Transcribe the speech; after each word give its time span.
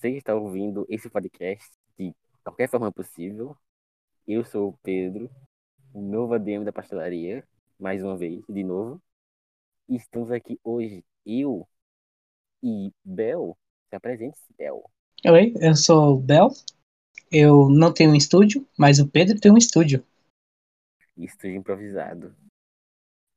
você 0.00 0.08
está 0.16 0.34
ouvindo 0.34 0.86
esse 0.88 1.10
podcast 1.10 1.70
de 1.98 2.14
qualquer 2.42 2.70
forma 2.70 2.90
possível. 2.90 3.54
Eu 4.26 4.42
sou 4.42 4.70
o 4.70 4.78
Pedro, 4.82 5.30
o 5.92 6.00
novo 6.00 6.32
ADM 6.32 6.64
da 6.64 6.72
pastelaria, 6.72 7.46
mais 7.78 8.02
uma 8.02 8.16
vez, 8.16 8.42
de 8.48 8.64
novo. 8.64 8.98
E 9.86 9.96
estamos 9.96 10.30
aqui 10.30 10.58
hoje, 10.64 11.04
eu 11.26 11.68
e 12.62 12.90
Bel. 13.04 13.54
Se 13.90 13.96
apresente, 13.96 14.38
Bel. 14.56 14.82
Oi, 15.26 15.52
eu 15.60 15.76
sou 15.76 16.14
o 16.14 16.18
Bel. 16.18 16.48
Eu 17.30 17.68
não 17.68 17.92
tenho 17.92 18.12
um 18.12 18.16
estúdio, 18.16 18.66
mas 18.78 19.00
o 19.00 19.06
Pedro 19.06 19.38
tem 19.38 19.52
um 19.52 19.58
estúdio. 19.58 20.02
Estúdio 21.14 21.56
improvisado. 21.56 22.34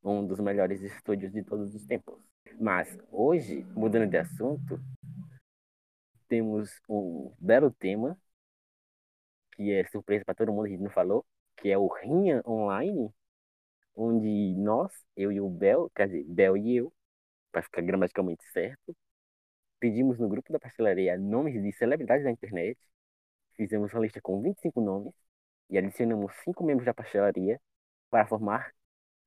Um 0.02 0.26
dos 0.26 0.40
melhores 0.40 0.80
estúdios 0.80 1.30
de 1.30 1.42
todos 1.42 1.74
os 1.74 1.84
tempos. 1.84 2.18
Mas 2.58 2.98
hoje, 3.12 3.66
mudando 3.74 4.08
de 4.08 4.16
assunto, 4.16 4.80
temos 6.34 6.68
um 6.88 7.32
belo 7.38 7.70
tema, 7.70 8.18
que 9.52 9.72
é 9.72 9.84
surpresa 9.86 10.24
para 10.24 10.34
todo 10.34 10.52
mundo, 10.52 10.66
a 10.66 10.68
gente 10.68 10.82
não 10.82 10.90
falou, 10.90 11.24
que 11.56 11.70
é 11.70 11.78
o 11.78 11.86
Rinha 11.86 12.42
Online, 12.44 13.08
onde 13.94 14.56
nós, 14.56 14.92
eu 15.16 15.30
e 15.30 15.40
o 15.40 15.48
Bel, 15.48 15.88
quer 15.94 16.08
dizer, 16.08 16.24
Bel 16.24 16.56
e 16.56 16.76
eu, 16.76 16.92
para 17.52 17.62
ficar 17.62 17.82
gramaticalmente 17.82 18.44
certo, 18.50 18.96
pedimos 19.78 20.18
no 20.18 20.28
grupo 20.28 20.52
da 20.52 20.58
pastelaria 20.58 21.16
nomes 21.16 21.62
de 21.62 21.72
celebridades 21.72 22.24
da 22.24 22.32
internet, 22.32 22.76
fizemos 23.56 23.92
uma 23.92 24.02
lista 24.02 24.20
com 24.20 24.42
25 24.42 24.80
nomes 24.80 25.14
e 25.70 25.78
adicionamos 25.78 26.32
cinco 26.42 26.64
membros 26.64 26.86
da 26.86 26.94
pastelaria 26.94 27.60
para 28.10 28.26
formar 28.26 28.74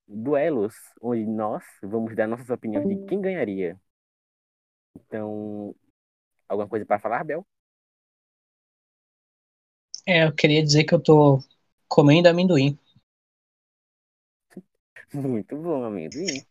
duelos, 0.05 0.75
onde 1.01 1.25
nós 1.25 1.63
vamos 1.81 2.13
dar 2.17 2.27
nossas 2.27 2.49
opiniões 2.49 2.85
de 2.85 3.05
quem 3.05 3.21
ganharia. 3.21 3.79
Então, 4.93 5.73
alguma 6.47 6.67
coisa 6.67 6.85
para 6.85 6.99
falar, 6.99 7.23
Bel? 7.23 7.45
É, 10.05 10.23
eu 10.25 10.33
queria 10.33 10.63
dizer 10.63 10.85
que 10.85 10.93
eu 10.93 10.99
tô 10.99 11.39
comendo 11.87 12.29
amendoim. 12.29 12.77
Muito 15.13 15.55
bom, 15.57 15.83
amendoim. 15.83 16.45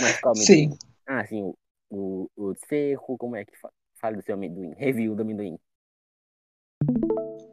Mas 0.00 0.20
qual 0.20 0.34
amendoim? 0.34 0.68
Sim. 0.70 0.78
Ah, 1.06 1.26
sim, 1.26 1.42
o, 1.42 1.56
o, 1.90 2.28
o 2.36 2.54
seco, 2.68 3.16
como 3.18 3.36
é 3.36 3.44
que 3.44 3.56
fala? 3.58 3.74
Fala 3.94 4.16
do 4.16 4.22
seu 4.22 4.34
amendoim. 4.34 4.74
Review 4.74 5.14
do 5.14 5.22
amendoim. 5.22 5.58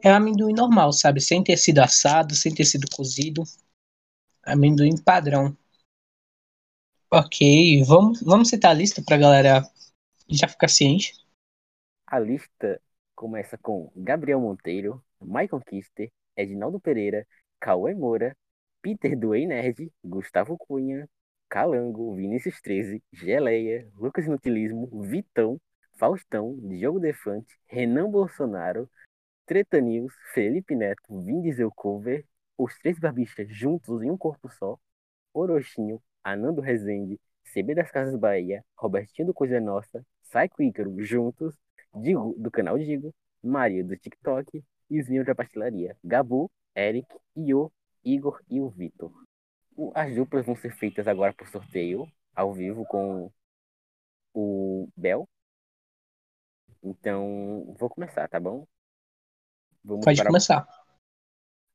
É 0.02 0.10
amendoim 0.10 0.52
normal, 0.54 0.92
sabe? 0.92 1.20
Sem 1.20 1.44
ter 1.44 1.56
sido 1.56 1.78
assado, 1.80 2.34
sem 2.34 2.54
ter 2.54 2.64
sido 2.64 2.86
cozido. 2.90 3.42
Amendoim 4.42 4.96
padrão. 4.96 5.56
Ok, 7.12 7.82
vamos, 7.84 8.22
vamos 8.22 8.48
citar 8.48 8.70
a 8.70 8.74
lista 8.74 9.02
pra 9.02 9.16
galera 9.16 9.62
já 10.28 10.48
ficar 10.48 10.68
ciente. 10.68 11.12
A 12.10 12.18
lista 12.18 12.82
começa 13.14 13.56
com 13.56 13.92
Gabriel 13.94 14.40
Monteiro, 14.40 15.00
Michael 15.20 15.62
Kister, 15.64 16.10
Edinaldo 16.36 16.80
Pereira, 16.80 17.24
Cauê 17.60 17.94
Moura, 17.94 18.36
Peter 18.82 19.16
do 19.16 19.30
Nerd, 19.30 19.92
Gustavo 20.04 20.58
Cunha, 20.58 21.08
Calango, 21.48 22.16
Vinícius 22.16 22.60
13, 22.60 23.00
Geleia, 23.12 23.88
Lucas 23.94 24.26
Inutilismo, 24.26 24.88
Vitão, 25.04 25.60
Faustão, 25.98 26.58
Diogo 26.60 26.98
Defante, 26.98 27.56
Renan 27.68 28.10
Bolsonaro, 28.10 28.90
Treta 29.46 29.80
News, 29.80 30.12
Felipe 30.34 30.74
Neto, 30.74 31.22
Vin 31.22 31.40
Diesel 31.42 31.70
Cover, 31.70 32.26
Os 32.58 32.76
Três 32.80 32.98
Barbistas 32.98 33.46
Juntos 33.56 34.02
em 34.02 34.10
um 34.10 34.18
Corpo 34.18 34.48
Só, 34.48 34.76
Orochinho, 35.32 36.02
Anando 36.24 36.60
Rezende, 36.60 37.20
CB 37.54 37.76
das 37.76 37.92
Casas 37.92 38.16
Bahia, 38.16 38.64
Robertinho 38.76 39.28
do 39.28 39.34
Coisa 39.34 39.60
Nossa, 39.60 40.04
Psycho 40.24 40.60
Ícaro 40.60 41.04
Juntos, 41.04 41.54
Digo 41.94 42.34
do 42.38 42.50
canal 42.50 42.78
Digo, 42.78 43.14
Maria 43.42 43.84
do 43.84 43.96
TikTok 43.96 44.62
e 44.88 45.00
os 45.00 45.08
membros 45.08 45.26
da 45.26 45.34
pastelaria, 45.34 45.96
Gabu, 46.04 46.50
Eric, 46.76 47.06
Io, 47.36 47.72
Igor 48.04 48.40
e 48.48 48.60
o 48.60 48.68
Vitor. 48.68 49.12
As 49.94 50.14
duplas 50.14 50.44
vão 50.44 50.56
ser 50.56 50.74
feitas 50.76 51.06
agora 51.08 51.32
por 51.32 51.48
sorteio, 51.48 52.06
ao 52.34 52.52
vivo, 52.52 52.84
com 52.86 53.30
o 54.34 54.88
Bel. 54.96 55.28
Então, 56.82 57.74
vou 57.78 57.88
começar, 57.88 58.28
tá 58.28 58.38
bom? 58.40 58.66
Vamos 59.84 60.04
Pode 60.04 60.18
para 60.18 60.26
começar. 60.26 60.66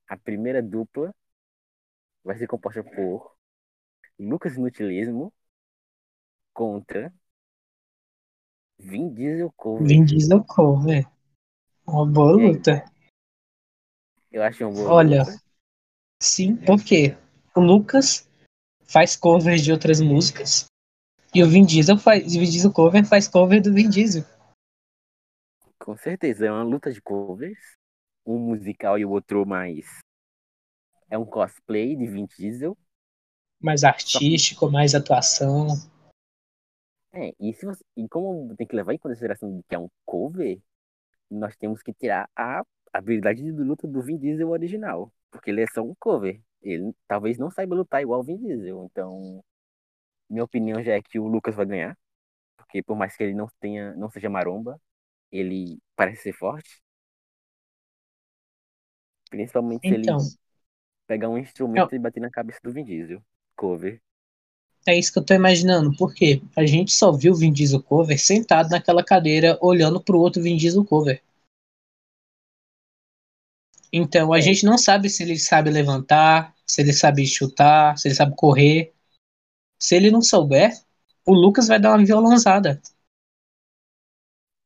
a 0.07 0.17
primeira 0.17 0.61
dupla. 0.61 1.13
Vai 2.23 2.37
ser 2.37 2.47
composta 2.47 2.83
por 2.83 3.35
Lucas 4.19 4.55
Inutilismo 4.55 5.33
contra 6.53 7.13
Vin 8.79 9.13
Diesel 9.13 9.51
Cover. 9.53 9.87
Vin 9.87 10.05
Diesel 10.05 10.43
cover. 10.43 11.05
Uma 11.87 12.05
boa 12.05 12.31
luta. 12.33 12.83
Eu 14.31 14.43
acho 14.43 14.65
uma 14.65 14.73
boa 14.73 14.91
Olha, 14.91 15.23
luta. 15.23 15.41
sim, 16.21 16.55
porque 16.55 17.17
o 17.55 17.61
Lucas 17.61 18.29
faz 18.83 19.15
covers 19.15 19.63
de 19.63 19.71
outras 19.71 20.01
músicas 20.01 20.65
e 21.33 21.43
o 21.43 21.49
Vin 21.49 21.65
Diesel 21.65 21.97
faz, 21.97 22.35
o 22.35 22.39
Vin 22.39 22.49
Diesel 22.49 22.71
cover 22.71 23.05
faz 23.05 23.27
cover 23.27 23.61
do 23.61 23.73
Vin 23.73 23.89
Diesel. 23.89 24.23
Com 25.77 25.97
certeza, 25.97 26.45
é 26.45 26.51
uma 26.51 26.63
luta 26.63 26.91
de 26.91 27.01
covers. 27.01 27.59
Um 28.25 28.39
musical 28.39 28.97
e 28.97 29.05
o 29.05 29.11
outro 29.11 29.45
mais. 29.45 29.99
É 31.09 31.17
um 31.17 31.25
cosplay 31.25 31.95
de 31.95 32.07
Vin 32.07 32.25
Diesel. 32.25 32.75
Mais 33.61 33.83
artístico, 33.83 34.71
mais 34.71 34.95
atuação. 34.95 35.67
É, 37.15 37.33
e, 37.39 37.53
se 37.53 37.65
você- 37.65 37.83
e 37.95 38.07
como 38.09 38.55
tem 38.55 38.67
que 38.67 38.75
levar 38.75 38.93
em 38.93 38.97
consideração 38.97 39.61
que 39.69 39.75
é 39.75 39.79
um 39.79 39.89
cover, 40.05 40.59
nós 41.31 41.55
temos 41.57 41.83
que 41.83 41.93
tirar 41.93 42.29
a 42.35 42.63
habilidade 42.93 43.43
de 43.43 43.51
luta 43.51 43.87
do 43.87 44.01
Vin 44.03 44.17
Diesel 44.17 44.49
original. 44.49 45.13
Porque 45.31 45.51
ele 45.51 45.63
é 45.63 45.67
só 45.73 45.81
um 45.83 45.95
cover. 45.99 46.41
Ele 46.61 46.93
talvez 47.07 47.37
não 47.37 47.51
saiba 47.51 47.75
lutar 47.75 48.01
igual 48.01 48.21
o 48.21 48.23
Vin 48.23 48.37
Diesel. 48.37 48.85
Então, 48.91 49.43
minha 50.29 50.43
opinião 50.43 50.83
já 50.83 50.93
é 50.95 51.01
que 51.03 51.19
o 51.19 51.27
Lucas 51.27 51.55
vai 51.55 51.65
ganhar. 51.65 51.97
Porque 52.57 52.83
por 52.83 52.97
mais 52.97 53.15
que 53.17 53.23
ele 53.23 53.35
não 53.35 53.47
tenha, 53.59 53.95
não 53.95 54.09
seja 54.11 54.29
maromba, 54.29 54.81
ele 55.31 55.79
parece 55.95 56.23
ser 56.23 56.33
forte. 56.33 56.81
Principalmente 59.29 59.85
se 59.87 59.93
Então, 59.93 60.17
ele 60.17 60.33
pegar 61.07 61.29
um 61.29 61.37
instrumento 61.39 61.95
e 61.95 61.99
bater 61.99 62.21
na 62.21 62.31
cabeça 62.31 62.59
do 62.63 62.73
Vin 62.73 62.85
Diesel. 62.85 63.23
Cover. 63.55 64.01
É 64.87 64.97
isso 64.97 65.11
que 65.13 65.19
eu 65.19 65.23
tô 65.25 65.33
imaginando. 65.33 65.95
Porque 65.97 66.41
a 66.55 66.65
gente 66.65 66.91
só 66.93 67.11
viu 67.11 67.33
o 67.33 67.35
Vin 67.35 67.51
Diesel 67.51 67.81
cover 67.83 68.19
sentado 68.19 68.69
naquela 68.69 69.03
cadeira 69.03 69.57
olhando 69.61 70.01
pro 70.01 70.19
outro 70.19 70.41
Vin 70.41 70.57
Diesel 70.57 70.85
cover. 70.85 71.21
Então 73.91 74.31
a 74.31 74.39
É. 74.39 74.41
gente 74.41 74.63
não 74.63 74.77
sabe 74.77 75.09
se 75.09 75.23
ele 75.23 75.39
sabe 75.39 75.71
levantar, 75.71 76.53
se 76.67 76.81
ele 76.81 76.93
sabe 76.93 77.25
chutar, 77.25 77.97
se 77.97 78.07
ele 78.07 78.15
sabe 78.15 78.35
correr. 78.35 78.93
Se 79.79 79.95
ele 79.95 80.11
não 80.11 80.21
souber, 80.21 80.71
o 81.25 81.33
Lucas 81.33 81.67
vai 81.67 81.79
dar 81.79 81.91
uma 81.95 82.05
violãozada. 82.05 82.81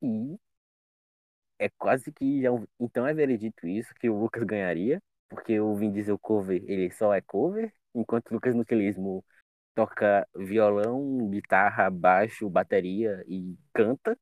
E 0.02 0.38
é 1.58 1.70
quase 1.78 2.12
que 2.12 2.42
já. 2.42 2.50
Então 2.80 3.06
é 3.08 3.14
veredito 3.14 3.68
isso, 3.68 3.94
que 3.96 4.10
o 4.10 4.20
Lucas 4.20 4.44
ganharia. 4.44 5.02
Porque 5.30 5.60
o 5.60 5.76
Vin 5.76 5.92
Diesel 5.92 6.18
cover, 6.20 6.64
ele 6.68 6.90
só 6.92 7.14
é 7.14 7.22
cover. 7.22 7.72
Enquanto 7.94 8.30
o 8.32 8.34
Lucas 8.36 8.56
no 8.56 8.62
Utilismo 8.62 9.24
toca 9.80 10.28
violão, 10.36 11.30
guitarra, 11.30 11.90
baixo, 11.90 12.50
bateria 12.50 13.24
e 13.26 13.58
canta. 13.74 14.20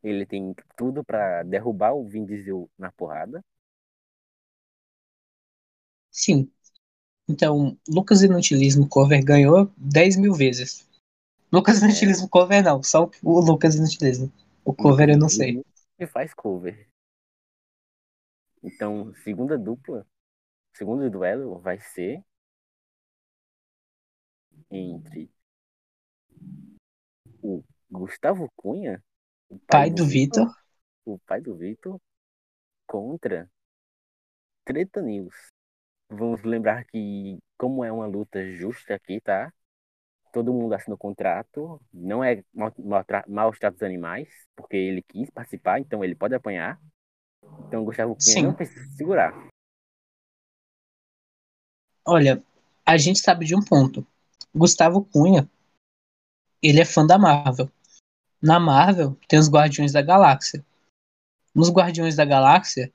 Ele 0.00 0.24
tem 0.24 0.54
tudo 0.76 1.02
pra 1.02 1.42
derrubar 1.42 1.94
o 1.94 2.06
Vin 2.06 2.24
Diesel 2.24 2.70
na 2.78 2.92
porrada. 2.92 3.44
Sim. 6.12 6.48
Então, 7.28 7.76
Lucas 7.88 8.22
Inutilismo 8.22 8.88
cover 8.88 9.24
ganhou 9.24 9.68
10 9.76 10.16
mil 10.16 10.32
vezes. 10.32 10.88
Lucas 11.50 11.82
É. 11.82 11.86
Inutilismo 11.86 12.28
cover 12.28 12.62
não, 12.62 12.80
só 12.80 13.10
o 13.20 13.40
Lucas 13.40 13.74
Inutilismo. 13.74 14.32
O 14.64 14.72
cover 14.72 15.08
eu 15.08 15.18
não 15.18 15.28
sei. 15.28 15.60
E 15.98 16.06
faz 16.06 16.32
cover. 16.32 16.86
Então, 18.62 19.12
segunda 19.24 19.58
dupla, 19.58 20.06
segundo 20.72 21.10
duelo 21.10 21.58
vai 21.58 21.80
ser 21.80 22.22
entre 24.70 25.30
o 27.42 27.62
Gustavo 27.90 28.50
Cunha, 28.56 29.02
o 29.48 29.58
Pai 29.58 29.90
do 29.90 30.04
Vitor, 30.04 30.46
o 31.04 31.18
pai 31.20 31.40
do 31.40 31.56
Vitor, 31.56 32.00
contra 32.86 33.50
Treta 34.64 35.02
News. 35.02 35.34
Vamos 36.08 36.42
lembrar 36.42 36.84
que, 36.84 37.38
como 37.56 37.84
é 37.84 37.92
uma 37.92 38.06
luta 38.06 38.44
justa 38.52 38.94
aqui, 38.94 39.20
tá? 39.20 39.52
Todo 40.32 40.52
mundo 40.52 40.74
assina 40.74 40.94
o 40.94 40.98
contrato, 40.98 41.80
não 41.92 42.22
é 42.24 42.42
maus 43.26 43.58
tratos 43.58 43.82
animais, 43.82 44.28
porque 44.56 44.76
ele 44.76 45.02
quis 45.02 45.30
participar, 45.30 45.78
então 45.78 46.02
ele 46.02 46.14
pode 46.14 46.34
apanhar. 46.34 46.80
Então 47.66 47.84
Gustavo 47.84 48.16
Cunha 48.16 48.34
Sim. 48.34 48.42
não 48.42 48.54
precisa 48.54 48.84
se 48.84 48.96
segurar. 48.96 49.32
olha, 52.06 52.42
a 52.84 52.96
gente 52.96 53.20
sabe 53.20 53.44
de 53.46 53.54
um 53.54 53.62
ponto. 53.62 54.06
Gustavo 54.54 55.04
Cunha, 55.04 55.48
ele 56.62 56.80
é 56.80 56.84
fã 56.84 57.04
da 57.04 57.18
Marvel. 57.18 57.70
Na 58.40 58.60
Marvel 58.60 59.18
tem 59.28 59.38
os 59.38 59.48
Guardiões 59.48 59.92
da 59.92 60.00
Galáxia. 60.00 60.64
nos 61.54 61.70
Guardiões 61.70 62.16
da 62.16 62.24
Galáxia 62.24 62.92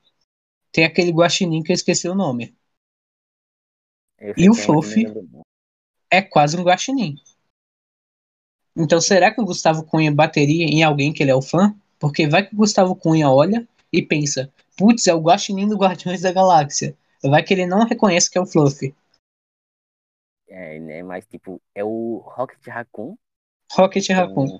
tem 0.71 0.83
aquele 0.83 1.11
guaxinim 1.11 1.63
que 1.63 1.71
eu 1.71 1.75
esqueci 1.75 2.07
o 2.07 2.15
nome. 2.15 2.55
Eu 4.17 4.33
E 4.37 4.49
o 4.49 4.53
é, 4.53 4.55
Fluffy? 4.55 5.05
É 6.09 6.21
quase 6.21 6.57
um 6.57 6.63
guaxinim. 6.63 7.15
Então 8.75 9.01
será 9.01 9.33
que 9.33 9.41
o 9.41 9.45
Gustavo 9.45 9.83
Cunha 9.83 10.11
bateria 10.11 10.65
em 10.65 10.83
alguém 10.83 11.11
que 11.11 11.23
ele 11.23 11.31
é 11.31 11.35
o 11.35 11.41
fã? 11.41 11.75
Porque 11.99 12.27
vai 12.27 12.47
que 12.47 12.53
o 12.53 12.57
Gustavo 12.57 12.95
Cunha 12.95 13.29
olha 13.29 13.67
e 13.91 14.01
pensa, 14.01 14.51
putz, 14.77 15.07
é 15.07 15.13
o 15.13 15.21
guaxinim 15.21 15.67
do 15.67 15.77
Guardiões 15.77 16.21
da 16.21 16.31
Galáxia. 16.31 16.95
Vai 17.21 17.43
que 17.43 17.53
ele 17.53 17.65
não 17.65 17.85
reconhece 17.85 18.29
que 18.29 18.37
é 18.37 18.41
o 18.41 18.45
Fluffy. 18.45 18.95
É, 20.49 20.79
né? 20.79 21.03
Mas, 21.03 21.27
tipo, 21.27 21.61
é 21.75 21.83
o 21.83 22.17
Rocket 22.25 22.65
Raccoon. 22.67 23.15
Rocket 23.71 24.09
então, 24.09 24.15
Raccoon. 24.15 24.59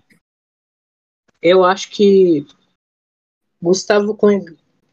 Eu 1.42 1.64
acho 1.64 1.90
que 1.90 2.46
Gustavo 3.62 4.16
Cunha. 4.16 4.44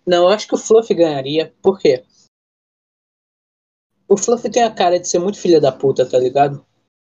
Não, 0.06 0.24
eu 0.24 0.28
acho 0.28 0.48
que 0.48 0.54
o 0.54 0.58
Fluffy 0.58 0.96
ganharia. 0.96 1.54
Por 1.60 1.78
quê? 1.78 2.04
O 4.08 4.16
Fluffy 4.16 4.50
tem 4.50 4.62
a 4.62 4.74
cara 4.74 4.98
de 4.98 5.08
ser 5.08 5.18
muito 5.18 5.38
filha 5.38 5.60
da 5.60 5.72
puta, 5.72 6.08
tá 6.08 6.18
ligado? 6.18 6.64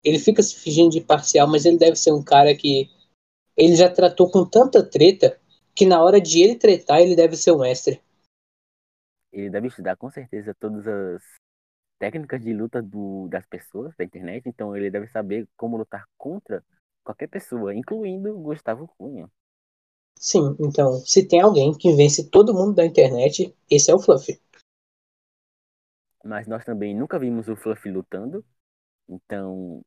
Ele 0.04 0.20
fica 0.20 0.44
se 0.44 0.56
fingindo 0.56 0.92
de 0.92 1.02
parcial, 1.02 1.48
mas 1.48 1.66
ele 1.66 1.78
deve 1.78 1.96
ser 1.96 2.12
um 2.12 2.24
cara 2.24 2.56
que. 2.56 2.90
Ele 3.56 3.76
já 3.76 3.90
tratou 3.90 4.30
com 4.30 4.46
tanta 4.46 4.84
treta 4.84 5.40
que 5.76 5.86
na 5.86 6.04
hora 6.04 6.20
de 6.20 6.42
ele 6.42 6.56
tretar, 6.56 7.00
ele 7.00 7.16
deve 7.16 7.36
ser 7.36 7.52
um 7.52 7.60
mestre. 7.60 8.02
ele 9.32 9.50
deve 9.50 9.68
estudar 9.68 9.96
com 9.96 10.10
certeza 10.10 10.54
todas 10.54 10.88
as 10.88 11.22
técnicas 12.02 12.42
de 12.42 12.52
luta 12.52 12.82
do, 12.82 13.28
das 13.30 13.46
pessoas 13.46 13.96
da 13.96 14.04
internet. 14.04 14.50
Então, 14.50 14.76
ele 14.76 14.90
deve 14.90 15.08
saber 15.08 15.48
como 15.56 15.78
lutar 15.78 16.08
contra 16.18 16.66
qualquer 17.04 17.28
pessoa, 17.28 17.76
incluindo 17.76 18.36
Gustavo 18.40 18.88
Cunha. 18.98 19.30
Sim, 20.18 20.56
então, 20.60 20.94
se 20.94 21.28
tem 21.28 21.42
alguém 21.42 21.78
que 21.78 21.94
vence 21.94 22.28
todo 22.28 22.56
mundo 22.56 22.74
da 22.74 22.84
internet, 22.84 23.56
esse 23.70 23.92
é 23.92 23.94
o 23.94 24.00
Fluffy. 24.00 24.42
Mas 26.26 26.48
nós 26.48 26.66
também 26.66 26.96
nunca 26.96 27.20
vimos 27.20 27.48
o 27.48 27.56
Fluffy 27.56 27.92
lutando. 27.92 28.44
Então, 29.08 29.86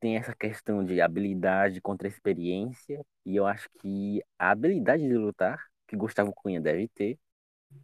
tem 0.00 0.16
essa 0.18 0.34
questão 0.34 0.84
de 0.84 1.00
habilidade 1.00 1.80
contra 1.80 2.08
experiência. 2.08 3.02
E 3.24 3.36
eu 3.36 3.46
acho 3.46 3.70
que 3.80 4.22
a 4.38 4.50
habilidade 4.50 5.02
de 5.02 5.14
lutar, 5.14 5.58
que 5.86 5.96
Gustavo 5.96 6.30
Cunha 6.34 6.60
deve 6.60 6.88
ter, 6.88 7.18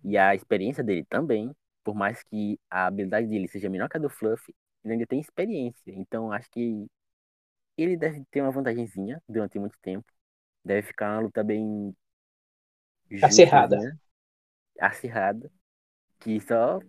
e 0.02 0.18
a 0.18 0.34
experiência 0.34 0.84
dele 0.84 1.04
também, 1.08 1.50
por 1.84 1.94
mais 1.94 2.22
que 2.24 2.58
a 2.70 2.86
habilidade 2.86 3.28
dele 3.28 3.46
seja 3.46 3.68
menor 3.68 3.88
que 3.88 3.96
a 3.96 4.00
do 4.00 4.10
Fluffy, 4.10 4.54
ele 4.82 4.94
ainda 4.94 5.06
tem 5.06 5.20
experiência. 5.20 5.92
Então, 5.92 6.32
acho 6.32 6.50
que 6.50 6.86
ele 7.76 7.96
deve 7.96 8.24
ter 8.30 8.40
uma 8.40 8.50
vantagenzinha 8.50 9.22
durante 9.28 9.58
muito 9.58 9.78
tempo. 9.80 10.06
Deve 10.64 10.86
ficar 10.86 11.12
uma 11.12 11.20
luta 11.20 11.44
bem 11.44 11.94
Acirrada. 13.22 13.76
justazinha, 13.76 14.00
acirrada, 14.80 15.52
que 16.20 16.40
só 16.40 16.80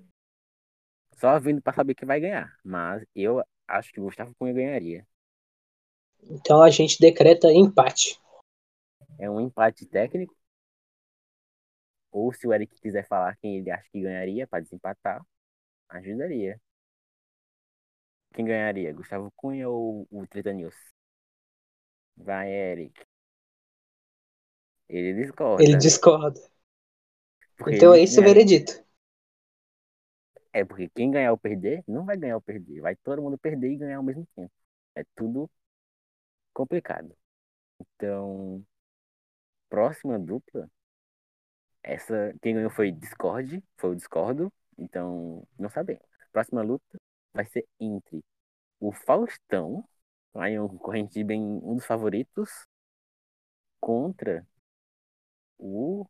só 1.17 1.39
vindo 1.39 1.61
para 1.61 1.73
saber 1.73 1.95
que 1.95 2.05
vai 2.05 2.19
ganhar. 2.19 2.53
Mas 2.63 3.03
eu 3.15 3.43
acho 3.67 3.91
que 3.91 3.99
o 3.99 4.03
Gustavo 4.03 4.33
Cunha 4.35 4.53
ganharia. 4.53 5.05
Então 6.29 6.61
a 6.61 6.69
gente 6.69 6.99
decreta 6.99 7.51
empate. 7.51 8.19
É 9.17 9.29
um 9.29 9.39
empate 9.39 9.85
técnico. 9.85 10.35
Ou 12.15 12.31
se 12.31 12.47
o 12.47 12.53
Eric 12.53 12.79
quiser 12.79 13.05
falar 13.05 13.35
quem 13.41 13.57
ele 13.57 13.69
acha 13.69 13.89
que 13.91 13.99
ganharia 14.01 14.47
para 14.47 14.63
desempatar, 14.63 15.21
ajudaria. 15.89 16.57
Quem 18.33 18.45
ganharia? 18.45 18.93
Gustavo 18.93 19.29
Cunha 19.35 19.67
ou 19.67 20.07
o 20.09 20.25
Treta 20.25 20.53
News? 20.53 20.73
Vai, 22.15 22.49
Eric. 22.49 23.05
Ele 24.87 25.13
discorda. 25.13 25.61
Ele 25.61 25.75
discorda. 25.75 26.39
porque 27.57 27.75
Então 27.75 27.93
é 27.93 28.01
esse 28.01 28.17
o 28.17 28.23
veredito. 28.23 28.81
É 30.53 30.63
porque 30.63 30.87
quem 30.95 31.11
ganhar 31.11 31.33
ou 31.33 31.37
perder, 31.37 31.83
não 31.85 32.05
vai 32.05 32.15
ganhar 32.15 32.35
ou 32.35 32.41
perder. 32.41 32.79
Vai 32.79 32.95
todo 32.95 33.21
mundo 33.21 33.37
perder 33.37 33.73
e 33.73 33.75
ganhar 33.75 33.97
ao 33.97 34.03
mesmo 34.03 34.25
tempo. 34.33 34.53
É 34.95 35.03
tudo 35.13 35.51
complicado. 36.53 37.13
Então, 37.81 38.65
próxima 39.69 40.17
dupla. 40.17 40.71
Essa, 41.87 42.35
quem 42.41 42.55
ganhou 42.55 42.71
foi 42.71 42.91
Discord, 42.91 43.63
foi 43.77 43.91
o 43.91 43.95
Discordo. 43.95 44.51
Então, 44.75 45.47
não 45.57 45.69
sabemos. 45.69 46.03
Próxima 46.31 46.63
luta 46.63 46.99
vai 47.31 47.45
ser 47.45 47.63
entre 47.79 48.23
o 48.79 48.91
Faustão, 48.91 49.87
aí 50.33 50.59
um 50.59 50.67
concorrente 50.67 51.23
bem 51.23 51.39
um 51.41 51.75
dos 51.75 51.85
favoritos, 51.85 52.49
contra 53.79 54.43
o 55.59 56.07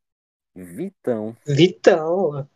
Vitão. 0.56 1.36
Vitão. 1.46 2.50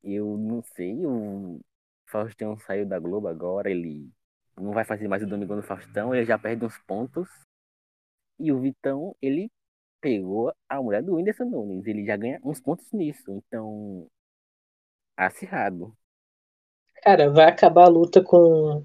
Eu 0.00 0.38
não 0.38 0.62
sei, 0.62 1.04
o 1.04 1.60
Faustão 2.06 2.56
saiu 2.56 2.86
da 2.86 3.00
Globo 3.00 3.26
agora, 3.26 3.68
ele 3.68 4.08
não 4.56 4.70
vai 4.70 4.84
fazer 4.84 5.08
mais 5.08 5.24
o 5.24 5.26
Domingão 5.26 5.56
do 5.56 5.66
Faustão, 5.66 6.14
ele 6.14 6.24
já 6.24 6.38
perde 6.38 6.64
uns 6.64 6.78
pontos. 6.78 7.28
E 8.38 8.52
o 8.52 8.60
Vitão, 8.60 9.16
ele 9.20 9.50
pegou 10.00 10.52
a 10.68 10.82
mulher 10.82 11.02
do 11.02 11.16
Whindersson 11.16 11.44
Nunes, 11.44 11.86
ele 11.86 12.04
já 12.04 12.16
ganha 12.16 12.40
uns 12.44 12.60
pontos 12.60 12.90
nisso. 12.92 13.30
Então, 13.30 14.06
acirrado. 15.16 15.96
Cara, 17.02 17.30
vai 17.30 17.46
acabar 17.46 17.84
a 17.84 17.88
luta 17.88 18.22
com 18.22 18.84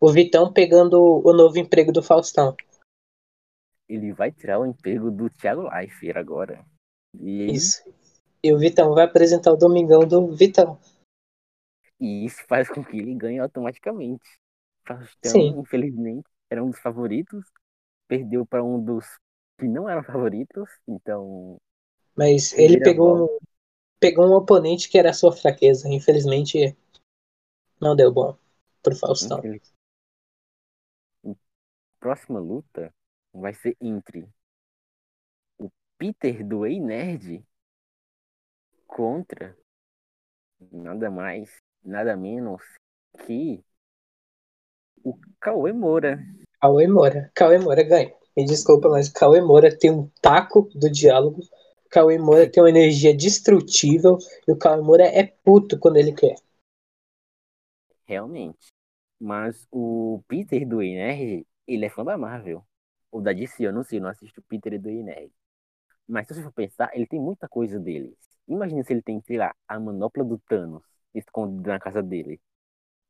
o 0.00 0.12
Vitão 0.12 0.52
pegando 0.52 1.00
o 1.24 1.32
novo 1.32 1.58
emprego 1.58 1.92
do 1.92 2.02
Faustão. 2.02 2.56
Ele 3.88 4.12
vai 4.12 4.32
tirar 4.32 4.58
o 4.58 4.66
emprego 4.66 5.10
do 5.10 5.28
Thiago 5.30 5.68
Leifert 5.68 6.16
agora. 6.16 6.64
E, 7.20 7.52
Isso. 7.52 7.82
E 8.42 8.52
o 8.52 8.58
Vitão 8.58 8.94
vai 8.94 9.04
apresentar 9.04 9.52
o 9.52 9.56
Domingão 9.56 10.00
do 10.00 10.34
Vitão. 10.34 10.78
e 12.00 12.26
isso 12.26 12.44
faz 12.46 12.68
com 12.68 12.84
que 12.84 12.98
ele 12.98 13.14
ganhe 13.14 13.38
automaticamente. 13.38 14.38
Faustão, 14.86 15.30
Sim. 15.30 15.58
infelizmente, 15.58 16.28
era 16.50 16.62
um 16.62 16.70
dos 16.70 16.80
favoritos. 16.80 17.44
Perdeu 18.06 18.44
para 18.44 18.62
um 18.62 18.82
dos 18.82 19.06
que 19.58 19.66
não 19.66 19.88
eram 19.88 20.02
favoritos. 20.02 20.68
Então, 20.86 21.58
Mas 22.16 22.52
ele 22.52 22.80
pegou 22.80 23.24
um, 23.24 23.38
pegou 23.98 24.26
um 24.26 24.34
oponente 24.34 24.88
que 24.88 24.98
era 24.98 25.10
a 25.10 25.14
sua 25.14 25.32
fraqueza. 25.32 25.88
Infelizmente, 25.88 26.76
não 27.80 27.94
deu 27.96 28.12
bom 28.12 28.36
pro 28.82 28.96
Faustão. 28.96 29.40
Próxima 31.98 32.38
luta 32.38 32.94
vai 33.32 33.54
ser 33.54 33.76
entre 33.80 34.28
o 35.58 35.70
Peter 35.96 36.46
do 36.46 36.66
Ei 36.66 36.78
Nerd 36.78 37.42
contra 38.86 39.56
nada 40.70 41.10
mais, 41.10 41.50
nada 41.82 42.16
menos 42.16 42.62
que 43.26 43.64
o 45.02 45.18
Cauê 45.40 45.72
Moura. 45.72 46.18
Cauê 46.60 46.86
Moura. 46.86 47.30
Cauê 47.34 47.58
Moura 47.58 47.82
ganha. 47.82 48.14
Me 48.36 48.44
desculpa, 48.44 48.88
mas 48.88 49.08
Cauê 49.08 49.40
Moura 49.40 49.76
tem 49.76 49.92
um 49.92 50.08
taco 50.20 50.68
do 50.74 50.90
diálogo. 50.90 51.40
Cauê 51.88 52.18
Moura 52.18 52.50
tem 52.50 52.62
uma 52.62 52.68
energia 52.68 53.16
destrutível. 53.16 54.18
E 54.46 54.52
o 54.52 54.58
Cauê 54.58 54.80
Moura 54.80 55.04
é 55.04 55.24
puto 55.24 55.78
quando 55.78 55.96
ele 55.98 56.12
quer. 56.12 56.34
Realmente. 58.04 58.72
Mas 59.20 59.66
o 59.70 60.22
Peter 60.26 60.66
do 60.66 60.82
Ei 60.82 60.94
Nerd, 60.94 61.46
ele 61.66 61.86
é 61.86 61.90
fã 61.90 62.04
da 62.04 62.18
Marvel. 62.18 62.64
O 63.10 63.20
da 63.20 63.32
DC, 63.32 63.64
eu 63.64 63.72
não 63.72 63.84
sei, 63.84 63.98
eu 63.98 64.02
não 64.02 64.10
assisto 64.10 64.40
o 64.40 64.44
Peter 64.44 64.80
do 64.80 64.88
Ei 64.88 65.02
Nerd. 65.02 65.32
Mas 66.06 66.26
se 66.26 66.34
você 66.34 66.42
for 66.42 66.52
pensar, 66.52 66.90
ele 66.94 67.06
tem 67.06 67.20
muita 67.20 67.48
coisa 67.48 67.78
dele. 67.78 68.16
Imagina 68.48 68.82
se 68.82 68.92
ele 68.92 69.02
tem, 69.02 69.20
sei 69.22 69.38
lá, 69.38 69.54
a 69.66 69.78
manopla 69.78 70.24
do 70.24 70.38
Thanos 70.40 70.82
escondida 71.14 71.72
na 71.72 71.80
casa 71.80 72.02
dele. 72.02 72.40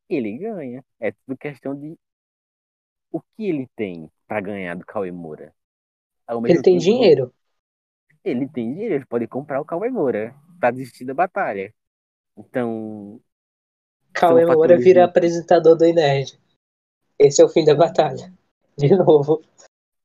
Ele 0.09 0.37
ganha. 0.39 0.85
É 1.01 1.13
tudo 1.13 1.37
questão 1.39 1.75
de 1.75 1.99
o 3.11 3.21
que 3.21 3.47
ele 3.49 3.69
tem 3.75 4.11
pra 4.27 4.41
ganhar 4.41 4.75
do 4.77 4.85
Cauê 4.87 5.11
Moura. 5.11 5.55
Ele 6.47 6.55
tem 6.63 6.75
tempo, 6.75 6.79
dinheiro. 6.79 7.35
Ele 8.25 8.49
tem 8.49 8.73
dinheiro, 8.73 8.95
ele 8.95 9.07
pode 9.07 9.27
comprar 9.27 9.61
o 9.61 9.65
Cauê 9.65 9.91
Moura 9.91 10.35
pra 10.59 10.71
desistir 10.71 11.05
da 11.05 11.13
batalha. 11.15 11.75
Então, 12.37 13.21
Cauê 14.13 14.47
Moura 14.47 14.77
vira 14.79 15.03
de- 15.05 15.11
apresentador 15.11 15.77
do 15.77 15.85
Nerd. 15.93 16.39
Esse 17.19 17.43
é 17.43 17.45
o 17.45 17.49
fim 17.49 17.65
da 17.65 17.75
batalha. 17.75 18.33
De 18.77 18.89
novo. 18.97 19.41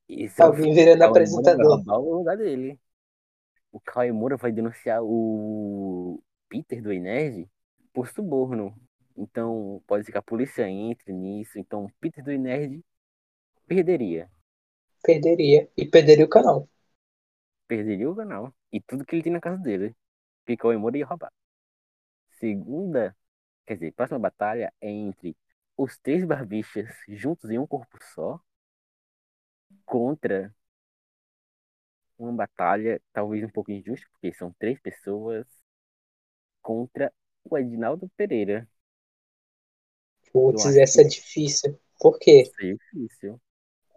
esse 0.08 0.40
é 0.40 0.44
o 0.44 0.48
Alguém 0.48 0.72
virando 0.74 0.98
Cauê 0.98 0.98
vai 0.98 1.08
apresentador. 1.08 1.76
roubar 1.76 1.98
o 1.98 2.14
lugar 2.18 2.36
dele. 2.36 2.78
O 3.72 3.80
Cauê 3.80 4.12
Moura 4.12 4.36
vai 4.36 4.52
denunciar 4.52 5.00
o 5.02 6.22
Peter 6.48 6.82
do 6.82 6.92
Enerd 6.92 7.48
por 7.92 8.08
suborno. 8.08 8.74
Então, 9.16 9.82
pode 9.86 10.04
ser 10.04 10.12
que 10.12 10.18
a 10.18 10.22
polícia 10.22 10.68
entre 10.68 11.12
nisso. 11.12 11.58
Então, 11.58 11.84
o 11.84 11.90
Peter 12.00 12.22
do 12.22 12.30
Enerd 12.30 12.80
perderia. 13.70 14.28
Perderia. 15.02 15.68
E 15.76 15.84
perderia 15.86 16.24
o 16.24 16.28
canal. 16.28 16.66
Perderia 17.66 18.10
o 18.10 18.14
canal. 18.14 18.54
E 18.72 18.80
tudo 18.82 19.04
que 19.04 19.16
ele 19.16 19.22
tem 19.22 19.32
na 19.32 19.40
casa 19.40 19.56
dele. 19.62 19.96
Porque 20.44 20.66
o 20.66 20.78
Moura 20.78 20.98
ia 20.98 21.06
roubar. 21.06 21.32
Segunda, 22.40 23.16
quer 23.66 23.74
dizer, 23.74 23.92
próxima 23.92 24.18
batalha 24.18 24.72
é 24.80 24.90
entre 24.90 25.36
os 25.76 25.98
três 25.98 26.24
barbichas 26.24 26.88
juntos 27.08 27.50
em 27.50 27.58
um 27.58 27.66
corpo 27.66 27.98
só 28.14 28.40
contra 29.84 30.54
uma 32.16 32.32
batalha 32.32 33.02
talvez 33.12 33.42
um 33.44 33.48
pouco 33.48 33.72
injusta, 33.72 34.06
porque 34.12 34.32
são 34.32 34.52
três 34.60 34.78
pessoas 34.80 35.44
contra 36.62 37.12
o 37.44 37.58
Edinaldo 37.58 38.08
Pereira. 38.16 38.66
Putz, 40.32 40.64
essa 40.76 41.02
é 41.02 41.04
que- 41.04 41.10
difícil. 41.10 41.78
Por 42.00 42.18
quê? 42.18 42.42
Isso 42.42 42.52
é 42.60 42.72
difícil. 42.74 43.40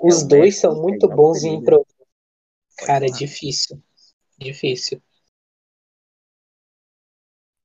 Os 0.03 0.21
É 0.23 0.27
dois 0.27 0.59
são 0.59 0.75
muito 0.81 1.07
Edinaldo 1.07 1.23
bons 1.23 1.43
em 1.43 1.55
improviso. 1.55 1.87
Cara, 2.77 3.05
é 3.05 3.09
difícil. 3.09 3.81
Difícil. 4.37 5.01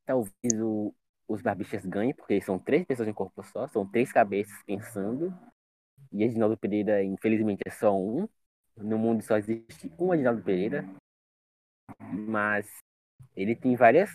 Talvez 0.07 0.33
o, 0.61 0.95
os 1.29 1.43
barbichas 1.43 1.85
ganhem, 1.85 2.15
porque 2.15 2.41
são 2.41 2.59
três 2.59 2.85
pessoas 2.87 3.09
em 3.09 3.13
corpo 3.13 3.43
só, 3.43 3.67
são 3.69 3.87
três 3.87 4.13
cabeças 4.13 4.63
pensando. 4.65 5.35
E 6.13 6.25
Edinaldo 6.25 6.57
Pereira, 6.57 7.03
infelizmente, 7.05 7.63
é 7.67 7.71
só 7.71 7.97
um. 7.97 8.29
No 8.77 8.99
mundo 8.99 9.23
só 9.23 9.37
existe 9.37 9.93
um 9.99 10.15
Edinaldo 10.15 10.43
Pereira. 10.43 10.85
Mas 12.13 12.67
ele 13.37 13.57
tem 13.57 13.77
várias 13.77 14.11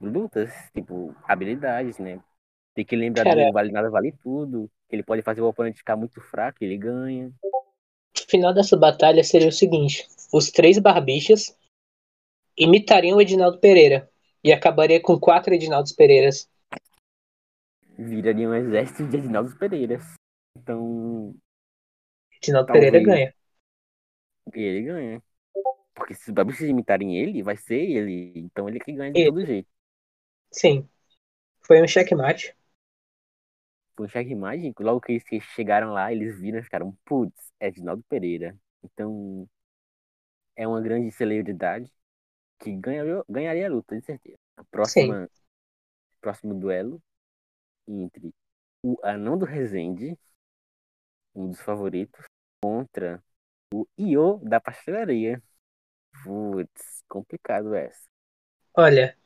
lutas, 0.00 0.52
tipo, 0.74 1.14
habilidades, 1.24 1.98
né? 1.98 2.20
Tem 2.74 2.84
que 2.84 2.96
lembrar 2.96 3.24
Cara- 3.24 3.46
do 3.48 3.52
Vale 3.52 3.72
Nada 3.72 3.90
Vale 3.90 4.12
Tudo. 4.22 4.70
Ele 4.90 5.02
pode 5.02 5.22
fazer 5.22 5.42
o 5.42 5.48
oponente 5.48 5.78
ficar 5.78 5.96
muito 5.96 6.20
fraco, 6.20 6.58
ele 6.62 6.76
ganha. 6.78 7.32
O 8.28 8.30
final 8.30 8.52
dessa 8.52 8.76
batalha 8.76 9.24
seria 9.24 9.48
o 9.48 9.52
seguinte: 9.52 10.06
os 10.30 10.50
três 10.50 10.78
barbichas 10.78 11.58
imitariam 12.58 13.16
o 13.16 13.22
Edinaldo 13.22 13.58
Pereira. 13.58 14.10
E 14.44 14.52
acabaria 14.52 15.00
com 15.00 15.18
quatro 15.18 15.54
Edinaldos 15.54 15.92
Pereiras. 15.92 16.48
Viraria 17.98 18.48
um 18.48 18.54
exército 18.54 19.08
de 19.08 19.16
Edinaldo 19.16 19.56
Pereiras. 19.56 20.04
Então, 20.56 21.34
Edinaldo 22.40 22.66
Talvez. 22.66 22.92
Pereira 22.92 23.06
ganha. 23.06 23.34
ele 24.52 24.82
ganha. 24.82 25.22
Porque 25.94 26.14
se 26.14 26.28
os 26.28 26.34
barbichas 26.34 26.68
imitarem 26.68 27.16
ele, 27.16 27.42
vai 27.42 27.56
ser 27.56 27.80
ele. 27.80 28.32
Então 28.36 28.68
ele 28.68 28.78
que 28.78 28.92
ganha 28.92 29.10
de 29.10 29.20
Ele. 29.20 29.30
todo 29.30 29.46
jeito. 29.46 29.68
Sim. 30.52 30.86
Foi 31.62 31.82
um 31.82 31.88
checkmate. 31.88 32.54
Foi 33.98 34.06
um 34.06 34.08
checkmate, 34.08 34.72
logo 34.78 35.00
que 35.00 35.10
eles 35.10 35.44
chegaram 35.56 35.92
lá, 35.92 36.12
eles 36.12 36.38
viram 36.38 36.60
e 36.60 36.62
ficaram, 36.62 36.96
putz, 37.04 37.52
é 37.58 37.66
Edinaldo 37.66 38.04
Pereira. 38.08 38.56
Então, 38.80 39.44
é 40.54 40.68
uma 40.68 40.80
grande 40.80 41.10
celebridade 41.10 41.92
que 42.60 42.76
ganharia, 42.76 43.24
ganharia 43.28 43.66
a 43.66 43.70
luta, 43.70 43.98
de 43.98 44.04
certeza. 44.04 44.38
A 44.56 44.62
próxima, 44.62 45.28
próximo 46.20 46.54
duelo 46.54 47.02
entre 47.88 48.32
o 48.84 48.96
Anão 49.02 49.36
do 49.36 49.44
Resende, 49.44 50.16
um 51.34 51.50
dos 51.50 51.60
favoritos, 51.60 52.24
contra 52.62 53.20
o 53.74 53.84
Io 53.98 54.38
da 54.44 54.60
Pastelaria. 54.60 55.42
Putz, 56.22 57.02
complicado 57.08 57.74
essa. 57.74 58.08
Olha, 58.74 59.18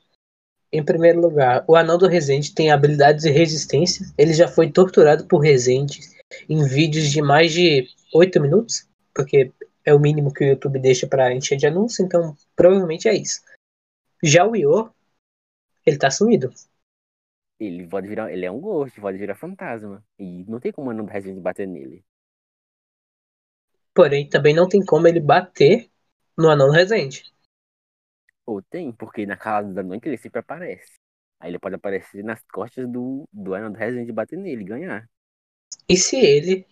em 0.72 0.82
primeiro 0.82 1.20
lugar, 1.20 1.64
o 1.68 1.76
Anão 1.76 1.98
do 1.98 2.08
Resende 2.08 2.54
tem 2.54 2.70
habilidades 2.70 3.24
de 3.24 3.30
resistência. 3.30 4.06
Ele 4.16 4.32
já 4.32 4.48
foi 4.48 4.70
torturado 4.70 5.26
por 5.26 5.40
Resende 5.40 6.00
em 6.48 6.66
vídeos 6.66 7.10
de 7.10 7.20
mais 7.20 7.52
de 7.52 7.88
8 8.14 8.40
minutos, 8.40 8.88
porque 9.14 9.52
é 9.84 9.92
o 9.92 10.00
mínimo 10.00 10.32
que 10.32 10.42
o 10.42 10.48
YouTube 10.48 10.78
deixa 10.78 11.06
pra 11.06 11.34
encher 11.34 11.58
de 11.58 11.66
anúncio, 11.66 12.02
então 12.04 12.34
provavelmente 12.56 13.06
é 13.06 13.14
isso. 13.14 13.42
Já 14.22 14.46
o 14.46 14.56
Io, 14.56 14.90
ele 15.84 15.98
tá 15.98 16.10
sumido. 16.10 16.50
Ele 17.60 17.86
pode 17.86 18.08
virar, 18.08 18.32
ele 18.32 18.46
é 18.46 18.50
um 18.50 18.60
ghost, 18.60 18.98
pode 19.00 19.18
virar 19.18 19.34
fantasma. 19.34 20.02
E 20.18 20.44
não 20.44 20.58
tem 20.58 20.72
como 20.72 20.88
o 20.88 20.90
Anão 20.90 21.04
do 21.04 21.10
Resende 21.10 21.40
bater 21.40 21.68
nele. 21.68 22.02
Porém, 23.94 24.26
também 24.26 24.54
não 24.54 24.66
tem 24.68 24.82
como 24.82 25.06
ele 25.06 25.20
bater 25.20 25.90
no 26.36 26.48
Anão 26.48 26.68
do 26.68 26.72
Resende. 26.72 27.31
Ou 28.46 28.62
tem, 28.62 28.92
porque 28.92 29.26
na 29.26 29.36
casa 29.36 29.72
da 29.72 29.82
noite 29.82 30.08
ele 30.08 30.16
sempre 30.16 30.40
aparece. 30.40 30.98
Aí 31.40 31.50
ele 31.50 31.58
pode 31.58 31.74
aparecer 31.74 32.22
nas 32.24 32.42
costas 32.52 32.88
do, 32.88 33.28
do 33.32 33.54
Anão 33.54 33.72
do 33.72 33.78
Resende 33.78 34.10
e 34.10 34.14
bater 34.14 34.38
nele 34.38 34.62
e 34.62 34.66
ganhar. 34.66 35.08
E 35.88 35.96
se 35.96 36.16
ele 36.16 36.66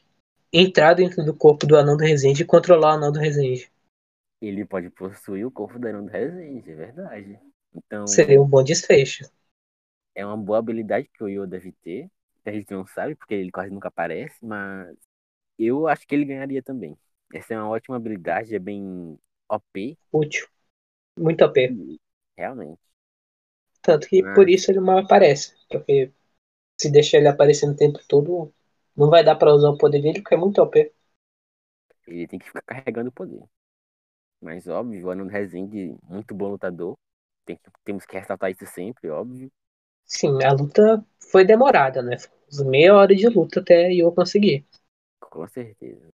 entrar 0.52 0.94
dentro 0.94 1.24
do 1.24 1.34
corpo 1.34 1.66
do 1.66 1.76
Anão 1.76 1.96
do 1.96 2.04
Resende 2.04 2.42
e 2.42 2.46
controlar 2.46 2.92
o 2.92 2.96
Anão 2.96 3.12
do 3.12 3.20
Resende? 3.20 3.70
Ele 4.40 4.64
pode 4.64 4.90
possuir 4.90 5.46
o 5.46 5.50
corpo 5.50 5.78
do 5.78 5.86
Anão 5.88 6.04
do 6.04 6.10
Resende, 6.10 6.70
é 6.70 6.74
verdade. 6.74 7.38
Então, 7.74 8.04
Seria 8.06 8.40
um 8.40 8.46
bom 8.46 8.62
desfecho. 8.62 9.24
é 10.14 10.24
uma 10.24 10.36
boa 10.36 10.58
habilidade 10.58 11.08
que 11.12 11.22
o 11.22 11.28
Yo 11.28 11.46
deve 11.46 11.72
ter. 11.82 12.10
A 12.44 12.52
gente 12.52 12.70
não 12.72 12.86
sabe, 12.86 13.14
porque 13.14 13.34
ele 13.34 13.50
quase 13.50 13.70
nunca 13.70 13.88
aparece, 13.88 14.44
mas 14.44 14.96
eu 15.58 15.86
acho 15.88 16.06
que 16.06 16.14
ele 16.14 16.24
ganharia 16.24 16.62
também. 16.62 16.96
Essa 17.32 17.54
é 17.54 17.58
uma 17.58 17.68
ótima 17.68 17.96
habilidade, 17.96 18.54
é 18.54 18.58
bem 18.58 19.18
OP, 19.48 19.98
Útil. 20.12 20.46
Muito 21.16 21.44
OP. 21.44 21.78
realmente. 22.36 22.80
Tanto 23.82 24.08
que 24.08 24.22
por 24.34 24.48
isso 24.48 24.70
ele 24.70 24.80
mal 24.80 24.98
aparece. 25.00 25.54
Porque 25.70 26.10
se 26.80 26.90
deixar 26.90 27.18
ele 27.18 27.28
aparecendo 27.28 27.72
o 27.74 27.76
tempo 27.76 28.00
todo, 28.08 28.52
não 28.96 29.10
vai 29.10 29.24
dar 29.24 29.36
pra 29.36 29.54
usar 29.54 29.70
o 29.70 29.78
poder 29.78 30.02
dele, 30.02 30.22
porque 30.22 30.34
é 30.36 30.38
muito 30.38 30.60
OP. 30.62 30.92
Ele 32.06 32.26
tem 32.26 32.38
que 32.38 32.46
ficar 32.46 32.60
carregando 32.62 33.08
o 33.08 33.12
poder. 33.12 33.42
Mas 34.40 34.68
óbvio, 34.68 35.06
o 35.06 35.10
Anão 35.10 35.26
do 35.26 35.32
Resende, 35.32 35.96
muito 36.04 36.34
bom 36.34 36.50
lutador. 36.50 36.98
Tem 37.46 37.56
que- 37.56 37.70
temos 37.84 38.04
que 38.06 38.18
ressaltar 38.18 38.50
isso 38.50 38.66
sempre, 38.66 39.10
óbvio. 39.10 39.50
Sim, 40.04 40.42
a 40.44 40.52
luta 40.52 41.02
foi 41.30 41.42
demorada, 41.46 42.02
né? 42.02 42.18
Foi 42.54 42.66
meia 42.66 42.94
hora 42.94 43.14
de 43.16 43.26
luta 43.30 43.60
até 43.60 43.90
eu 43.94 44.12
conseguir. 44.12 44.66
Com 45.20 45.46
certeza. 45.48 46.12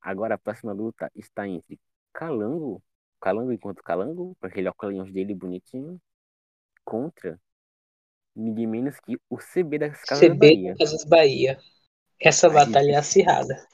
Agora 0.00 0.36
a 0.36 0.38
próxima 0.38 0.72
luta 0.72 1.10
está 1.14 1.48
entre 1.48 1.80
Calango, 2.12 2.82
Calango 3.20 3.52
enquanto 3.52 3.82
Calango, 3.82 4.36
com 4.40 4.46
aquele 4.46 4.68
óculos 4.68 5.12
dele 5.12 5.34
bonitinho, 5.34 6.00
contra 6.84 7.40
ninguém 8.34 8.66
menos 8.66 8.98
que 9.00 9.18
o 9.28 9.38
CB 9.38 9.78
das 9.78 10.02
Casas 10.04 10.20
CB 10.28 10.38
Bahia. 10.38 10.76
Casas 10.78 11.04
Bahia. 11.04 11.58
Essa 12.20 12.46
A 12.48 12.50
batalha 12.50 12.84
gente- 12.86 12.94
é 12.94 12.98
acirrada. 12.98 13.66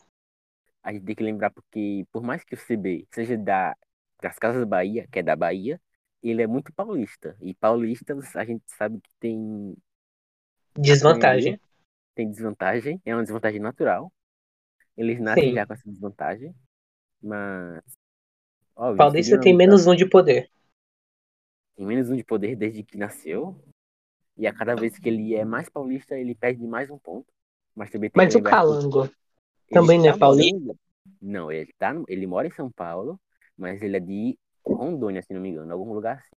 A 0.83 0.93
gente 0.93 1.05
tem 1.05 1.15
que 1.15 1.23
lembrar 1.23 1.51
porque, 1.51 2.07
por 2.13 2.23
mais 2.23 2.45
que 2.45 2.55
o 2.55 2.59
CB 2.59 3.07
seja 3.13 3.37
da, 3.39 3.75
das 4.21 4.39
Casas 4.39 4.65
Bahia, 4.67 5.09
que 5.11 5.19
é 5.19 5.23
da 5.23 5.35
Bahia, 5.37 5.81
ele 6.23 6.43
é 6.43 6.47
muito 6.47 6.73
paulista. 6.73 7.37
E 7.41 7.55
paulistas 7.55 8.35
a 8.37 8.45
gente 8.45 8.65
sabe 8.67 9.01
que 9.01 9.11
tem 9.21 9.77
Desvantagem. 10.77 11.61
tem 12.15 12.29
desvantagem, 12.31 13.01
é 13.05 13.15
uma 13.15 13.23
desvantagem 13.23 13.61
natural. 13.61 14.13
Eles 14.97 15.21
nascem 15.21 15.51
Sim. 15.51 15.55
já 15.55 15.67
com 15.67 15.73
essa 15.73 15.91
desvantagem, 15.91 16.55
mas. 17.23 17.83
Paulista 18.75 19.41
tem 19.41 19.55
menos 19.55 19.87
um 19.87 19.95
de 19.95 20.07
poder. 20.07 20.51
tem 21.77 21.87
menos 21.87 22.11
um 22.11 22.17
de 22.17 22.25
poder 22.25 22.57
desde 22.57 22.83
que 22.83 22.97
nasceu. 22.97 23.57
E 24.37 24.47
a 24.47 24.53
cada 24.53 24.75
vez 24.75 24.99
que 24.99 25.09
ele 25.09 25.35
é 25.35 25.45
mais 25.45 25.69
paulista, 25.69 26.17
ele 26.19 26.35
perde 26.35 26.67
mais 26.67 26.91
um 26.91 26.99
ponto. 26.99 27.27
Mas 27.75 27.91
também 27.91 28.11
tem 28.11 28.25
Mas 28.25 28.35
o 28.35 28.43
Calango 28.43 29.09
também 29.71 29.99
não 29.99 30.07
é 30.09 30.17
paulista? 30.19 30.75
Não, 31.21 31.51
ele, 31.53 31.73
tá, 31.79 31.95
ele 32.09 32.27
mora 32.27 32.47
em 32.47 32.51
São 32.51 32.71
Paulo, 32.71 33.19
mas 33.57 33.81
ele 33.83 33.97
é 33.97 34.01
de 34.01 34.39
Rondônia, 34.67 35.23
se 35.23 35.33
não 35.33 35.41
me 35.41 35.51
engano, 35.51 35.73
algum 35.73 35.93
lugar 35.93 36.19
assim. 36.19 36.37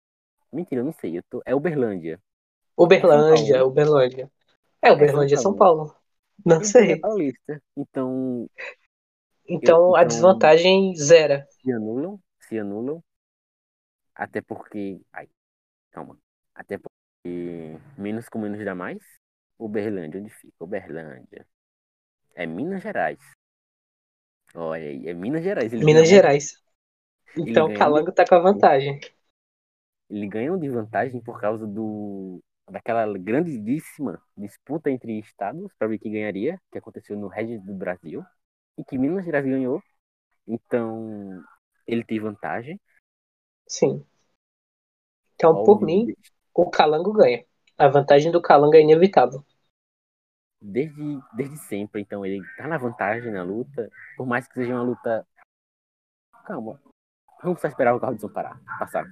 Mentira, 0.52 0.80
eu 0.80 0.84
não 0.84 0.92
sei. 0.92 1.18
Eu 1.18 1.22
tô... 1.28 1.42
É 1.44 1.54
Uberlândia. 1.54 2.20
Uberlândia, 2.76 3.56
Paulo. 3.56 3.70
Uberlândia. 3.70 4.30
É, 4.80 4.92
Uberlândia 4.92 5.34
é 5.34 5.38
São 5.38 5.54
Paulo. 5.54 5.94
Não 6.44 6.56
Então 6.62 6.80
ele 6.80 6.92
é 6.92 6.94
sei. 6.94 7.00
paulista. 7.00 7.62
Então, 7.76 8.48
Então 9.46 9.94
a 9.94 9.98
então- 10.02 10.06
desvantagem 10.08 10.94
zera. 10.96 11.46
se 11.50 11.72
anulam, 11.72 12.18
se 12.48 12.58
anulam. 12.58 13.02
Até 14.14 14.40
porque. 14.40 15.00
Ai, 15.12 15.28
calma. 15.90 16.18
Até 16.54 16.78
porque 16.78 17.78
menos 17.96 18.28
com 18.28 18.38
menos 18.40 18.64
dá 18.64 18.74
mais. 18.74 19.02
Uberlândia, 19.58 20.20
onde 20.20 20.30
fica? 20.30 20.54
Uberlândia. 20.60 21.46
É 22.34 22.46
Minas 22.46 22.82
Gerais. 22.82 23.18
Olha 24.54 24.88
aí, 24.88 25.08
é 25.08 25.14
Minas 25.14 25.42
Gerais. 25.42 25.72
Ele 25.72 25.84
Minas 25.84 26.02
ganhou- 26.08 26.16
Gerais. 26.16 26.62
Então 27.36 27.66
o 27.66 27.74
Calango 27.74 28.12
tá 28.12 28.24
com 28.26 28.34
a 28.34 28.40
vantagem. 28.40 29.00
Ele 30.08 30.26
ganhou 30.26 30.56
de 30.58 30.68
vantagem 30.68 31.20
por 31.20 31.40
causa 31.40 31.66
do 31.66 32.42
daquela 32.70 33.06
grandíssima 33.18 34.20
disputa 34.36 34.90
entre 34.90 35.18
estados 35.18 35.72
para 35.78 35.88
ver 35.88 35.98
quem 35.98 36.12
ganharia, 36.12 36.60
que 36.70 36.78
aconteceu 36.78 37.16
no 37.16 37.26
Regis 37.26 37.62
do 37.62 37.74
Brasil, 37.74 38.22
e 38.76 38.84
que 38.84 38.98
Minas 38.98 39.24
Gerais 39.24 39.44
ganhou. 39.44 39.82
Então, 40.46 41.42
ele 41.88 42.04
tem 42.04 42.20
vantagem. 42.20 42.78
Sim. 43.66 44.06
Então, 45.34 45.64
por 45.64 45.80
mim, 45.80 46.14
o 46.54 46.68
Calango 46.70 47.12
ganha. 47.12 47.44
A 47.76 47.88
vantagem 47.88 48.30
do 48.30 48.42
Calango 48.42 48.76
é 48.76 48.82
inevitável. 48.82 49.44
desde, 50.60 51.20
desde 51.34 51.56
sempre. 51.58 52.02
Então 52.02 52.26
ele 52.26 52.40
tá 52.56 52.66
na 52.66 52.76
vantagem 52.76 53.32
na 53.32 53.42
luta. 53.42 53.88
Por 54.16 54.26
mais 54.26 54.46
que 54.46 54.54
seja 54.54 54.74
uma 54.74 54.82
luta. 54.82 55.26
Calma. 56.44 56.80
Vamos 57.42 57.60
só 57.60 57.68
esperar 57.68 57.94
o 57.94 58.00
carro 58.00 58.14
de 58.16 58.20
som 58.20 58.28
parar. 58.28 58.60
Passar. 58.78 59.06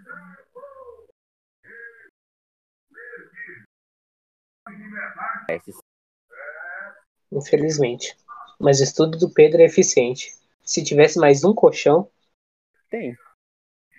Infelizmente. 7.30 8.16
Mas 8.58 8.80
o 8.80 8.84
estudo 8.84 9.16
do 9.16 9.32
Pedro 9.32 9.60
é 9.62 9.66
eficiente. 9.66 10.34
Se 10.64 10.82
tivesse 10.82 11.20
mais 11.20 11.44
um 11.44 11.54
colchão, 11.54 12.10
Tem. 12.96 13.14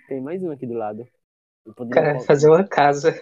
Tem 0.08 0.20
mais 0.20 0.42
um 0.42 0.50
aqui 0.50 0.66
do 0.66 0.74
lado. 0.74 1.04
Cara 1.92 2.14
colocar- 2.14 2.20
fazer 2.26 2.48
uma 2.48 2.66
casa. 2.66 3.12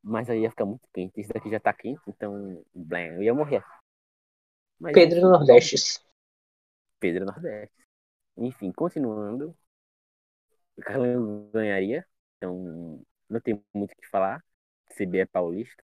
Mas 0.00 0.30
aí 0.30 0.42
ia 0.42 0.50
ficar 0.50 0.64
muito 0.64 0.88
quente. 0.94 1.20
Esse 1.20 1.32
daqui 1.32 1.50
já 1.50 1.58
tá 1.58 1.72
quente, 1.72 2.00
então. 2.06 2.64
Blém, 2.72 3.14
eu 3.14 3.22
ia 3.22 3.34
morrer. 3.34 3.64
Mas, 4.78 4.92
Pedro 4.92 5.18
enfim, 5.18 5.26
Nordeste. 5.26 6.00
Pedro 7.00 7.24
Nordeste. 7.24 7.74
Enfim, 8.36 8.70
continuando. 8.70 9.56
O 10.76 10.80
Carlinhos 10.82 11.50
ganharia. 11.50 12.06
Então, 12.36 13.04
não 13.28 13.40
tem 13.40 13.60
muito 13.74 13.90
o 13.90 13.96
que 13.96 14.08
falar. 14.08 14.44
CB 14.96 15.18
é 15.18 15.26
paulista, 15.26 15.82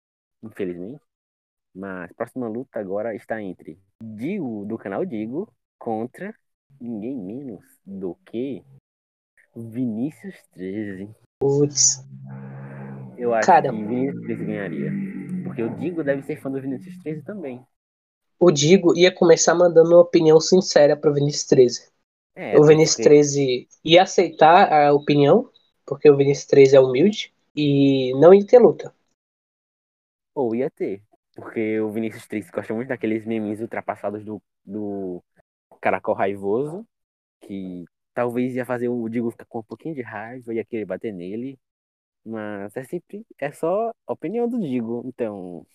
infelizmente. 0.42 1.02
Mas 1.74 2.10
a 2.10 2.14
próxima 2.14 2.48
luta 2.48 2.80
agora 2.80 3.14
está 3.14 3.42
entre 3.42 3.78
Digo, 4.02 4.64
do 4.64 4.78
canal 4.78 5.04
Digo, 5.04 5.52
contra 5.78 6.34
ninguém 6.80 7.16
menos 7.16 7.64
do 7.84 8.14
que 8.26 8.64
Vinícius 9.54 10.34
13. 10.54 11.08
Putz. 11.38 12.04
Eu 13.16 13.34
acho 13.34 13.46
Cara. 13.46 13.70
que 13.70 13.76
Vinícius 13.76 14.22
13 14.22 14.44
ganharia. 14.44 14.90
Porque 15.44 15.62
o 15.62 15.76
Digo 15.76 16.02
deve 16.02 16.22
ser 16.22 16.40
fã 16.40 16.50
do 16.50 16.60
Vinícius 16.60 16.96
13 17.02 17.22
também. 17.22 17.64
O 18.38 18.50
Digo 18.50 18.96
ia 18.96 19.14
começar 19.14 19.54
mandando 19.54 19.90
uma 19.90 20.00
opinião 20.00 20.40
sincera 20.40 20.96
pro 20.96 21.14
Vinícius 21.14 21.44
13. 21.44 21.92
É, 22.34 22.58
o 22.58 22.64
Vinícius 22.64 22.96
porque- 22.96 23.08
13 23.08 23.68
ia 23.84 24.02
aceitar 24.02 24.72
a 24.72 24.92
opinião, 24.92 25.50
porque 25.86 26.10
o 26.10 26.16
Vinícius 26.16 26.46
13 26.46 26.76
é 26.76 26.80
humilde, 26.80 27.32
e 27.54 28.12
não 28.18 28.32
ia 28.32 28.46
ter 28.46 28.58
luta. 28.58 28.94
Ou 30.34 30.54
ia 30.54 30.70
ter. 30.70 31.02
Porque 31.34 31.78
o 31.80 31.90
Vinícius 31.90 32.26
13 32.26 32.50
gosta 32.50 32.72
muito 32.74 32.88
daqueles 32.88 33.26
memes 33.26 33.60
ultrapassados 33.60 34.24
do, 34.24 34.40
do 34.64 35.22
Caracol 35.80 36.14
Raivoso. 36.14 36.86
Que 37.42 37.84
talvez 38.14 38.54
ia 38.54 38.64
fazer 38.64 38.88
o 38.88 39.08
Digo 39.08 39.30
ficar 39.30 39.46
com 39.46 39.60
um 39.60 39.64
pouquinho 39.64 39.94
de 39.94 40.02
raiva, 40.02 40.54
ia 40.54 40.64
querer 40.64 40.84
bater 40.84 41.12
nele. 41.12 41.58
Mas 42.24 42.76
é 42.76 42.84
sempre. 42.84 43.26
É 43.38 43.50
só 43.52 43.92
a 44.06 44.12
opinião 44.12 44.48
do 44.48 44.60
Digo. 44.60 45.02
Então. 45.06 45.66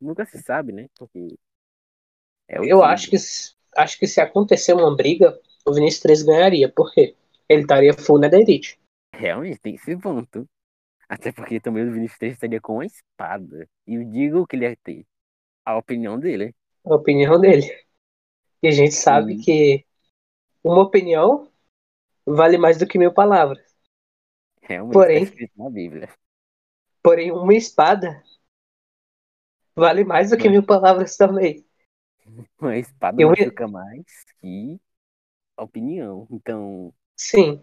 Nunca 0.00 0.24
se 0.26 0.42
sabe, 0.42 0.72
né? 0.72 0.88
Porque. 0.98 1.36
É 2.48 2.58
Eu 2.58 2.62
Digo. 2.62 2.82
acho 2.82 3.10
que, 3.10 3.16
acho 3.76 3.98
que 3.98 4.06
se 4.06 4.20
acontecer 4.20 4.72
uma 4.72 4.94
briga, 4.94 5.38
o 5.64 5.72
Vinícius 5.72 6.02
13 6.02 6.26
ganharia. 6.26 6.68
Por 6.68 6.92
quê? 6.92 7.14
Ele 7.48 7.62
estaria 7.62 7.94
full 7.94 8.18
na 8.18 8.26
Elite. 8.26 8.78
Realmente 9.14 9.60
tem 9.60 9.74
esse 9.74 9.96
ponto. 9.96 10.48
Até 11.08 11.30
porque 11.30 11.60
também 11.60 11.86
o 11.86 11.92
Vinícius 11.92 12.18
13 12.18 12.34
estaria 12.34 12.60
com 12.60 12.74
uma 12.74 12.86
espada. 12.86 13.68
E 13.86 13.98
o 13.98 14.04
Digo 14.04 14.46
que 14.46 14.56
ele 14.56 14.66
ia 14.66 14.76
ter. 14.82 15.04
A 15.64 15.76
opinião 15.76 16.18
dele. 16.18 16.54
A 16.84 16.94
opinião 16.94 17.40
dele. 17.40 17.64
E 18.62 18.68
a 18.68 18.70
gente 18.70 18.94
sabe 18.94 19.36
Sim. 19.36 19.42
que 19.42 19.86
uma 20.62 20.82
opinião 20.82 21.50
vale 22.26 22.58
mais 22.58 22.78
do 22.78 22.86
que 22.86 22.98
mil 22.98 23.12
palavras. 23.12 23.62
Realmente 24.62 24.94
Porém- 24.94 25.18
tá 25.18 25.24
escrito 25.30 25.52
na 25.56 25.70
Bíblia. 25.70 26.08
Porém, 27.02 27.30
uma 27.32 27.54
espada 27.54 28.22
vale 29.74 30.04
mais 30.04 30.30
do 30.30 30.36
que 30.36 30.44
Mas- 30.44 30.52
mil 30.52 30.62
palavras 30.66 31.16
também. 31.16 31.64
Uma 32.58 32.76
espada 32.78 33.20
Eu- 33.20 33.28
machuca 33.30 33.68
mais 33.68 34.04
que 34.40 34.80
opinião. 35.58 36.26
Então, 36.30 36.92
Sim, 37.16 37.60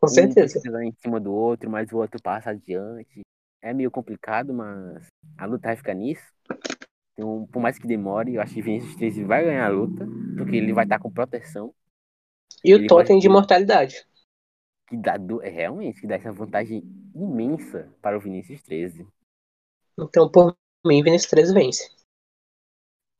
com 0.00 0.06
um 0.06 0.08
certeza. 0.08 0.54
precisa 0.54 0.84
em 0.84 0.92
cima 0.94 1.20
do 1.20 1.32
outro, 1.32 1.70
mas 1.70 1.90
o 1.92 1.98
outro 1.98 2.20
passa 2.20 2.50
adiante. 2.50 3.20
É 3.62 3.72
meio 3.72 3.90
complicado, 3.90 4.52
mas 4.52 5.06
a 5.38 5.46
luta 5.46 5.68
vai 5.68 5.76
ficar 5.76 5.94
nisso. 5.94 6.24
Então, 7.12 7.46
por 7.52 7.60
mais 7.60 7.78
que 7.78 7.86
demore, 7.86 8.34
eu 8.34 8.42
acho 8.42 8.54
que 8.54 8.62
Vinícius 8.62 8.96
13 8.96 9.22
vai 9.24 9.44
ganhar 9.44 9.66
a 9.66 9.68
luta, 9.68 10.06
porque 10.36 10.56
ele 10.56 10.72
vai 10.72 10.84
estar 10.84 10.98
com 10.98 11.10
proteção, 11.10 11.72
E 12.64 12.74
o 12.74 12.78
ele 12.78 12.86
totem 12.86 13.16
pode- 13.16 13.22
de 13.22 13.28
mortalidade. 13.28 14.06
que 14.86 14.96
dá 14.96 15.16
do- 15.16 15.40
é 15.40 15.48
realmente 15.48 16.00
que 16.00 16.06
dá 16.06 16.16
essa 16.16 16.32
vantagem 16.32 16.82
imensa 17.14 17.88
para 18.02 18.16
o 18.16 18.20
Vinícius 18.20 18.60
13. 18.62 19.06
Então, 19.96 20.28
por 20.28 20.56
mim, 20.84 21.02
Vinícius 21.02 21.30
13 21.30 21.54
vence. 21.54 21.88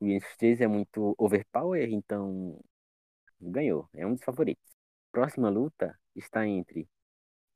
O 0.00 0.04
Vinícius 0.04 0.36
13 0.36 0.64
é 0.64 0.66
muito 0.66 1.14
overpower, 1.16 1.88
então 1.92 2.58
ganhou. 3.40 3.88
É 3.94 4.04
um 4.04 4.14
dos 4.14 4.24
favoritos. 4.24 4.64
Próxima 5.12 5.48
luta 5.48 5.96
está 6.16 6.46
entre 6.46 6.88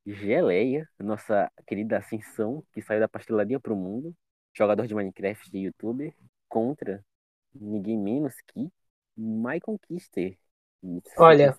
Geleia, 0.06 0.88
nossa 0.98 1.50
querida 1.66 1.98
Ascensão, 1.98 2.62
que 2.72 2.82
saiu 2.82 3.00
da 3.00 3.08
pastelaria 3.08 3.58
pro 3.58 3.74
mundo, 3.74 4.14
jogador 4.52 4.86
de 4.86 4.94
Minecraft 4.94 5.50
e 5.56 5.64
youtuber, 5.64 6.14
contra 6.48 7.04
ninguém 7.54 7.98
menos 7.98 8.34
que 8.48 8.70
Michael 9.16 9.78
Kister. 9.88 10.38
Olha, 11.16 11.56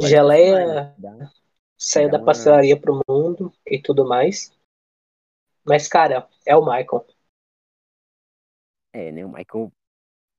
Geleia- 0.00 0.56
personagens, 0.56 0.94
dá- 0.98 1.30
Saiu 1.76 2.10
da 2.10 2.18
uma- 2.18 2.26
pastelaria 2.26 2.80
pro 2.80 3.02
mundo 3.08 3.52
e 3.66 3.80
tudo 3.80 4.06
mais. 4.06 4.52
Mas, 5.64 5.86
cara, 5.86 6.28
é 6.46 6.56
o 6.56 6.60
Michael. 6.64 7.06
É, 8.92 9.12
né? 9.12 9.24
O 9.24 9.28
Michael 9.28 9.72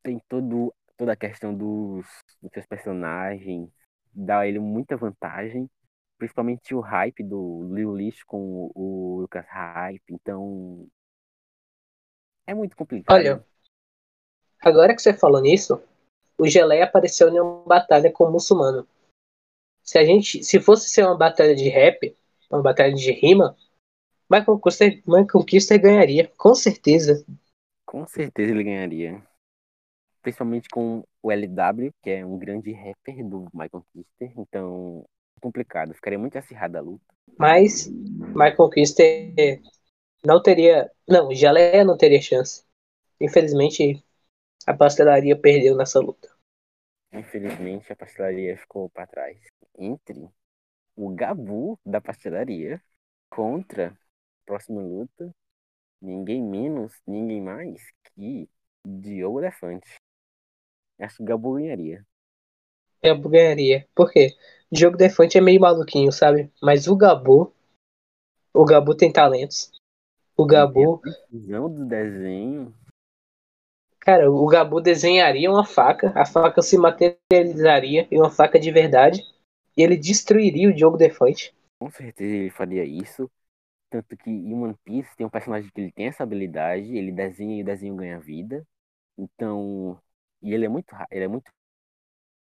tem 0.04 0.20
todo, 0.28 0.74
toda 0.98 1.14
a 1.14 1.16
questão 1.16 1.54
dos, 1.56 2.06
dos 2.42 2.52
seus 2.54 2.66
personagens, 2.66 3.70
dá 4.14 4.40
a 4.40 4.48
ele 4.48 4.60
muita 4.60 4.98
vantagem, 4.98 5.70
principalmente 6.18 6.74
o 6.76 6.80
hype 6.82 7.24
do 7.24 7.70
Lil 7.74 7.96
Lixo 7.96 8.24
com 8.28 8.40
o, 8.42 8.72
o 8.76 9.22
Lucas 9.22 9.46
Hype, 9.48 10.04
então 10.10 10.88
é 12.46 12.54
muito 12.54 12.76
complicado. 12.76 13.16
Olha, 13.16 13.44
agora 14.62 14.96
que 14.96 15.02
você 15.02 15.14
falou 15.14 15.42
nisso, 15.42 15.82
o 16.40 16.48
Geleia 16.48 16.86
apareceu 16.86 17.30
em 17.30 17.40
uma 17.40 17.64
batalha 17.66 18.12
com 18.12 18.24
o 18.24 18.32
muçulmano. 18.32 18.88
Se 19.84 19.98
a 19.98 20.06
gente, 20.06 20.44
se 20.44 20.60
fosse 20.60 20.90
ser 20.90 21.04
uma 21.04 21.18
batalha 21.18 21.56
de 21.56 21.68
rap, 21.68 22.16
uma 22.50 22.62
batalha 22.62 22.94
de 22.94 23.12
rima, 23.12 23.56
Michael 24.30 24.60
Kister, 24.60 25.04
Michael 25.06 25.46
Kister 25.46 25.82
ganharia, 25.82 26.32
com 26.38 26.56
certeza. 26.56 27.26
com 27.86 28.06
certeza 28.08 28.52
ele 28.52 28.64
ganharia. 28.64 29.22
Principalmente 30.22 30.70
com 30.70 31.04
o 31.22 31.32
LW, 31.32 31.92
que 32.04 32.10
é 32.12 32.26
um 32.26 32.38
grande 32.38 32.72
rapper 32.72 33.26
do 33.26 33.48
Michael 33.54 33.84
Kister, 33.94 34.32
então 34.38 35.06
complicado, 35.42 35.94
ficaria 35.94 36.20
muito 36.20 36.38
acirrada 36.38 36.80
a 36.80 36.82
luta. 36.82 37.04
Mas 37.38 37.88
Michael 37.90 38.70
Kister 38.70 39.62
não 40.24 40.42
teria, 40.42 40.92
não, 41.08 41.34
Geleia 41.34 41.84
não 41.84 41.98
teria 41.98 42.22
chance. 42.22 42.64
Infelizmente, 43.20 44.04
a 44.70 44.74
pastelaria 44.76 45.36
perdeu 45.36 45.76
nessa 45.76 46.00
luta. 46.00 46.30
Infelizmente, 47.12 47.92
a 47.92 47.96
pastelaria 47.96 48.56
ficou 48.56 48.88
para 48.88 49.08
trás. 49.08 49.36
Entre 49.76 50.30
o 50.96 51.10
Gabu 51.10 51.80
da 51.84 52.00
pastelaria 52.00 52.80
contra 53.32 53.88
a 53.88 54.46
próxima 54.46 54.80
luta, 54.80 55.34
ninguém 56.00 56.44
menos, 56.44 56.94
ninguém 57.08 57.42
mais 57.42 57.82
que 58.14 58.48
Diogo 58.86 59.40
Elefante. 59.40 59.96
Acho 61.00 61.18
que 61.18 61.24
o 61.24 61.26
Gabu 61.26 61.56
ganharia. 61.56 62.06
Eu 63.02 63.20
ganharia. 63.20 63.88
Por 63.96 64.12
quê? 64.12 64.38
O 64.72 64.78
jogo 64.78 64.98
Defante 64.98 65.36
é 65.36 65.42
meio 65.42 65.60
maluquinho, 65.60 66.12
sabe? 66.12 66.52
Mas 66.62 66.88
o 66.88 66.96
Gabu. 66.96 67.52
O 68.54 68.64
Gabu 68.66 68.94
tem 68.94 69.12
talentos. 69.12 69.72
O 70.38 70.46
Gabu. 70.46 71.02
Visão 71.32 71.74
do 71.74 71.86
desenho. 71.88 72.72
Cara, 74.10 74.32
o 74.32 74.48
Gabu 74.48 74.82
desenharia 74.82 75.52
uma 75.52 75.64
faca. 75.64 76.12
A 76.16 76.26
faca 76.26 76.64
se 76.64 76.80
materializaria 76.80 78.08
em 78.10 78.18
uma 78.18 78.32
faca 78.32 78.60
de 78.60 78.72
verdade. 78.72 79.22
E 79.78 79.84
ele 79.84 79.96
destruiria 79.96 80.68
o 80.68 80.76
jogo 80.76 80.98
Defante. 80.98 81.54
Com 81.78 81.92
certeza 81.92 82.36
ele 82.36 82.50
faria 82.50 82.84
isso. 82.84 83.30
Tanto 83.88 84.18
que 84.18 84.32
em 84.32 84.52
One 84.52 84.74
Piece 84.84 85.16
tem 85.16 85.28
um 85.28 85.30
personagem 85.30 85.70
que 85.70 85.80
ele 85.80 85.92
tem 85.92 86.08
essa 86.08 86.24
habilidade, 86.24 86.98
ele 86.98 87.12
desenha 87.12 87.60
e 87.60 87.62
o 87.62 87.66
desenho 87.66 87.96
ganha 87.96 88.20
vida. 88.20 88.66
Então, 89.16 89.96
e 90.42 90.56
ele 90.56 90.66
é 90.66 90.70
muito, 90.70 90.88
ele 91.12 91.26
é 91.26 91.28
muito 91.28 91.52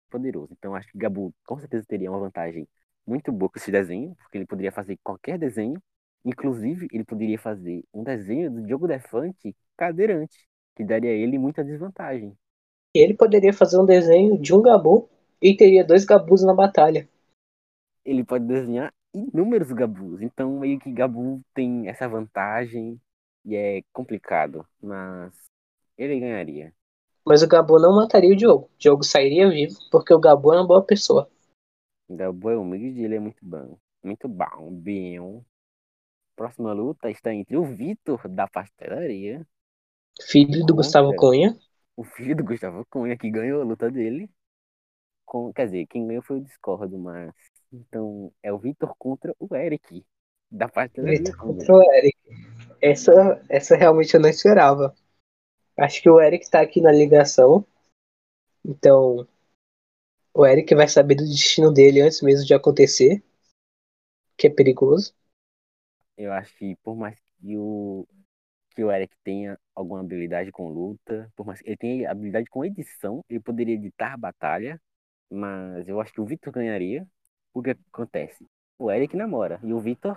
poderoso. 0.09 0.55
Então 0.55 0.75
acho 0.75 0.91
que 0.91 0.97
Gabu 0.97 1.35
com 1.45 1.59
certeza 1.59 1.85
teria 1.87 2.11
uma 2.11 2.19
vantagem 2.19 2.67
muito 3.07 3.31
boa 3.31 3.51
com 3.51 3.59
esse 3.59 3.71
desenho, 3.71 4.17
porque 4.23 4.39
ele 4.39 4.47
poderia 4.47 4.73
fazer 4.73 4.99
qualquer 5.05 5.39
desenho. 5.39 5.79
Inclusive, 6.25 6.89
ele 6.91 7.05
poderia 7.05 7.39
fazer 7.39 7.85
um 7.93 8.03
desenho 8.03 8.51
do 8.51 8.63
Diogo 8.63 8.89
Defante 8.89 9.55
cadeirante, 9.77 10.49
que 10.79 10.85
daria 10.85 11.11
a 11.11 11.13
ele 11.13 11.37
muita 11.37 11.65
desvantagem. 11.65 12.39
Ele 12.95 13.13
poderia 13.13 13.53
fazer 13.53 13.81
um 13.81 13.85
desenho 13.85 14.41
de 14.41 14.55
um 14.55 14.63
Gabu. 14.63 15.11
E 15.43 15.57
teria 15.57 15.85
dois 15.85 16.05
Gabus 16.05 16.45
na 16.45 16.55
batalha. 16.55 17.09
Ele 18.05 18.25
pode 18.25 18.45
desenhar 18.45 18.93
inúmeros 19.13 19.73
Gabus. 19.73 20.23
Então, 20.23 20.61
meio 20.61 20.79
que 20.79 20.93
Gabu 20.93 21.41
tem 21.53 21.89
essa 21.89 22.09
vantagem 22.09 23.01
e 23.45 23.57
é 23.57 23.83
complicado, 23.93 24.67
mas 24.81 25.33
ele 25.97 26.21
ganharia. 26.21 26.73
Mas 27.27 27.43
o 27.43 27.49
Gabu 27.49 27.79
não 27.79 27.95
mataria 27.95 28.33
o 28.33 28.37
Diogo. 28.37 28.67
O 28.67 28.79
Diogo 28.79 29.05
sairia 29.05 29.51
vivo. 29.51 29.77
Porque 29.91 30.15
o 30.15 30.21
Gabu 30.21 30.53
é 30.53 30.59
uma 30.59 30.67
boa 30.67 30.85
pessoa. 30.85 31.29
Gabu 32.09 32.51
é 32.51 32.57
humilde, 32.57 33.03
ele 33.03 33.17
é 33.17 33.21
muito 33.21 33.45
bom. 33.45 33.77
Muito 34.03 34.29
bom, 34.29 34.71
bem. 34.71 35.45
Próxima 36.37 36.73
luta 36.73 37.11
está 37.11 37.35
entre 37.35 37.57
o 37.57 37.65
Vitor 37.65 38.29
da 38.29 38.47
pastelaria, 38.47 39.45
Filho 40.23 40.65
do 40.65 40.75
Contra. 40.75 40.75
Gustavo 40.75 41.15
Cunha. 41.15 41.59
o 41.97 42.05
filho 42.05 42.37
do 42.37 42.45
Gustavo 42.45 42.87
Cunha, 42.87 43.17
que 43.17 43.31
ganhou 43.31 43.61
a 43.61 43.65
luta 43.65 43.91
dele. 43.91 44.31
Com, 45.25 45.53
quer 45.53 45.67
dizer, 45.67 45.87
quem 45.87 46.07
ganhou 46.07 46.23
foi 46.23 46.39
o 46.39 46.45
Discord, 46.45 46.97
mas 46.97 47.33
Então, 47.73 48.33
é 48.43 48.53
o 48.53 48.59
Vitor 48.59 48.95
contra 48.99 49.35
o 49.39 49.55
Eric. 49.55 50.05
Da 50.51 50.69
parte 50.69 51.01
da 51.01 51.11
Vitor 51.11 51.37
contra 51.37 51.75
o 51.75 51.93
Eric. 51.95 52.19
Essa, 52.81 53.45
essa 53.49 53.77
realmente 53.77 54.15
eu 54.15 54.21
não 54.21 54.29
esperava. 54.29 54.95
Acho 55.77 56.03
que 56.03 56.09
o 56.09 56.21
Eric 56.21 56.49
tá 56.51 56.61
aqui 56.61 56.81
na 56.81 56.91
ligação. 56.91 57.65
Então, 58.65 59.29
o 60.35 60.47
Eric 60.47 60.75
vai 60.75 60.89
saber 60.89 61.17
do 61.17 61.25
destino 61.25 61.73
dele 61.73 62.01
antes 62.01 62.23
mesmo 62.23 62.47
de 62.47 62.55
acontecer. 62.55 63.23
Que 64.37 64.47
é 64.47 64.51
perigoso. 64.51 65.15
Eu 66.17 66.33
acho 66.33 66.57
que 66.57 66.77
por 66.77 66.97
mais 66.97 67.19
que 67.41 67.57
o, 67.57 68.07
que 68.79 68.85
o 68.85 68.93
Eric 68.93 69.13
tenha 69.25 69.59
alguma 69.75 69.99
habilidade 69.99 70.53
com 70.53 70.69
luta, 70.69 71.29
por 71.35 71.45
mais 71.45 71.61
que 71.61 71.69
ele 71.69 71.77
tenha 71.77 72.09
habilidade 72.13 72.49
com 72.49 72.65
edição, 72.65 73.25
ele 73.29 73.41
poderia 73.41 73.75
editar 73.75 74.13
a 74.15 74.17
batalha, 74.17 74.81
mas 75.29 75.89
eu 75.89 76.01
acho 76.01 76.13
que 76.13 76.21
o 76.21 76.25
Victor 76.25 76.53
ganharia. 76.53 77.05
O 77.53 77.61
que 77.61 77.71
acontece? 77.71 78.47
O 78.79 78.89
Eric 78.89 79.17
namora 79.17 79.59
e 79.65 79.73
o 79.73 79.81
Victor 79.81 80.17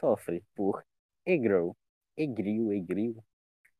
sofre 0.00 0.42
por 0.56 0.84
Egro, 1.24 1.76
Egril, 2.16 2.72
Egril. 2.72 3.24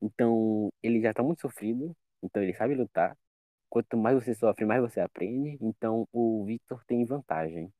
Então 0.00 0.70
ele 0.80 1.00
já 1.00 1.12
tá 1.12 1.24
muito 1.24 1.40
sofrido, 1.40 1.92
então 2.22 2.40
ele 2.40 2.54
sabe 2.54 2.76
lutar. 2.76 3.18
Quanto 3.68 3.96
mais 3.96 4.14
você 4.14 4.32
sofre, 4.32 4.64
mais 4.64 4.80
você 4.80 5.00
aprende. 5.00 5.58
Então 5.60 6.06
o 6.12 6.44
Victor 6.44 6.84
tem 6.86 7.04
vantagem. 7.04 7.72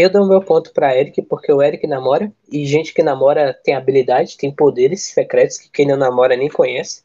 Eu 0.00 0.08
dou 0.08 0.28
meu 0.28 0.40
ponto 0.40 0.72
para 0.72 0.96
Eric, 0.96 1.20
porque 1.22 1.52
o 1.52 1.60
Eric 1.60 1.84
namora, 1.84 2.32
e 2.48 2.64
gente 2.64 2.94
que 2.94 3.02
namora 3.02 3.52
tem 3.52 3.74
habilidade, 3.74 4.36
tem 4.36 4.54
poderes 4.54 5.02
secretos 5.02 5.58
que 5.58 5.68
quem 5.68 5.88
não 5.88 5.96
namora 5.96 6.36
nem 6.36 6.48
conhece. 6.48 7.04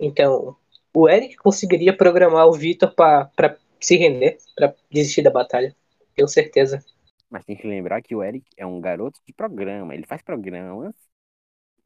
Então, 0.00 0.56
o 0.94 1.06
Eric 1.06 1.36
conseguiria 1.36 1.94
programar 1.94 2.46
o 2.46 2.52
Victor 2.54 2.94
para 2.94 3.58
se 3.78 3.94
render, 3.94 4.38
para 4.54 4.74
desistir 4.90 5.20
da 5.20 5.30
batalha. 5.30 5.76
Tenho 6.14 6.26
certeza. 6.26 6.82
Mas 7.28 7.44
tem 7.44 7.54
que 7.54 7.66
lembrar 7.66 8.00
que 8.00 8.14
o 8.14 8.24
Eric 8.24 8.48
é 8.56 8.64
um 8.64 8.80
garoto 8.80 9.20
de 9.26 9.34
programa, 9.34 9.94
ele 9.94 10.06
faz 10.06 10.22
programas 10.22 10.94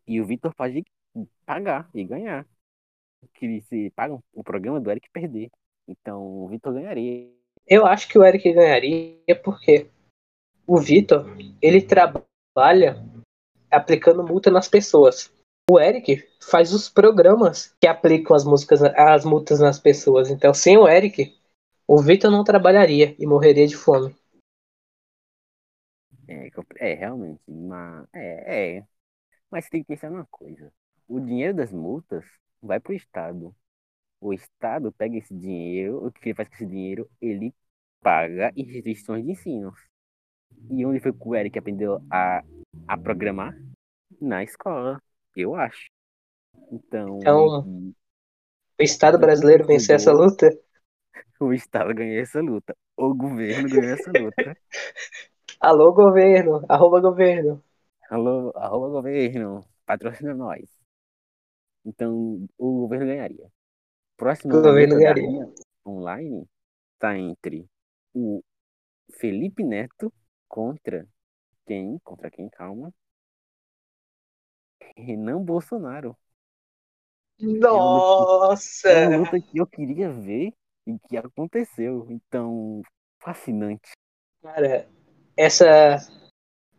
e 0.07 0.20
o 0.20 0.24
Victor 0.24 0.55
pode 0.55 0.85
pagar 1.44 1.90
e 1.92 2.05
ganhar. 2.05 2.46
Que 3.35 3.61
se 3.62 3.90
paga 3.90 4.16
o 4.33 4.44
programa 4.44 4.81
do 4.81 4.88
Eric 4.88 5.11
perder. 5.11 5.50
Então 5.88 6.44
o 6.44 6.46
Victor 6.46 6.74
ganharia. 6.74 7.39
Eu 7.71 7.87
acho 7.87 8.09
que 8.09 8.19
o 8.19 8.25
Eric 8.25 8.53
ganharia 8.53 9.41
porque 9.45 9.89
o 10.67 10.77
Vitor, 10.81 11.25
ele 11.63 11.81
trabalha 11.81 12.97
aplicando 13.71 14.27
multa 14.27 14.51
nas 14.51 14.67
pessoas. 14.67 15.33
O 15.71 15.79
Eric 15.79 16.29
faz 16.43 16.73
os 16.75 16.89
programas 16.89 17.73
que 17.81 17.87
aplicam 17.87 18.35
as 18.35 18.45
músicas, 18.45 18.83
as 18.83 19.25
multas 19.25 19.61
nas 19.61 19.79
pessoas. 19.79 20.31
Então, 20.31 20.53
sem 20.53 20.77
o 20.77 20.89
Eric, 20.89 21.33
o 21.87 22.03
Vitor 22.03 22.29
não 22.29 22.43
trabalharia 22.43 23.15
e 23.17 23.25
morreria 23.25 23.69
de 23.69 23.77
fome. 23.77 24.17
É, 26.27 26.51
é 26.81 26.95
realmente, 26.95 27.41
uma, 27.47 28.09
é, 28.13 28.79
é. 28.79 28.87
Mas 29.49 29.69
tem 29.69 29.83
que 29.83 29.87
pensar 29.87 30.11
numa 30.11 30.27
coisa. 30.27 30.73
O 31.07 31.21
dinheiro 31.21 31.55
das 31.55 31.71
multas 31.71 32.25
vai 32.61 32.81
pro 32.81 32.93
Estado 32.93 33.55
o 34.21 34.35
Estado 34.35 34.93
pega 34.93 35.17
esse 35.17 35.35
dinheiro, 35.35 36.07
o 36.07 36.13
que 36.13 36.29
ele 36.29 36.35
faz 36.35 36.49
com 36.49 36.55
esse 36.55 36.67
dinheiro? 36.67 37.11
Ele 37.21 37.55
paga 38.01 38.53
instituições 38.57 39.25
de 39.25 39.33
ensino. 39.33 39.73
E 40.71 40.85
onde 40.85 41.01
foi 41.01 41.13
que 41.13 41.29
o 41.29 41.35
Eric 41.35 41.59
aprendeu 41.59 42.01
a, 42.11 42.43
a 42.87 42.99
programar? 42.99 43.57
Na 44.21 44.43
escola, 44.43 45.01
eu 45.37 45.55
acho. 45.55 45.89
Então, 46.71 47.19
então 47.19 47.93
o 48.79 48.83
Estado 48.83 49.19
brasileiro 49.19 49.67
venceu 49.67 49.97
essa 49.97 50.13
luta? 50.13 50.51
O 51.39 51.53
Estado 51.53 51.95
ganhou 51.95 52.21
essa 52.21 52.41
luta. 52.41 52.77
O 52.97 53.15
governo 53.15 53.69
ganhou 53.69 53.95
essa 53.95 54.11
luta. 54.11 54.57
Alô, 55.61 55.93
governo. 55.93 56.65
Arroba 56.69 57.01
governo. 57.01 57.63
Alô, 58.11 58.53
arroba 58.55 58.89
governo. 58.89 59.65
Patrocina 59.87 60.35
nós. 60.35 60.69
Então, 61.85 62.47
o 62.59 62.81
governo 62.81 63.07
ganharia. 63.07 63.51
Próxima 64.17 64.55
luta 64.55 64.73
da 64.73 65.13
linha 65.15 65.51
online 65.87 66.47
está 66.95 67.17
entre 67.17 67.67
o 68.14 68.42
Felipe 69.12 69.62
Neto 69.62 70.12
contra 70.49 71.07
quem? 71.66 71.99
Contra 72.05 72.31
quem? 72.31 72.49
Calma. 72.49 72.92
Renan 74.96 75.42
Bolsonaro. 75.42 76.16
Nossa! 77.38 78.88
É 78.88 79.09
uma, 79.09 79.18
luta, 79.18 79.40
que 79.40 79.59
eu 79.59 79.66
queria 79.66 80.12
ver 80.12 80.53
e 80.87 80.99
que 81.09 81.16
aconteceu. 81.16 82.07
Então, 82.11 82.83
fascinante. 83.18 83.92
Cara, 84.42 84.88
essa 85.37 85.96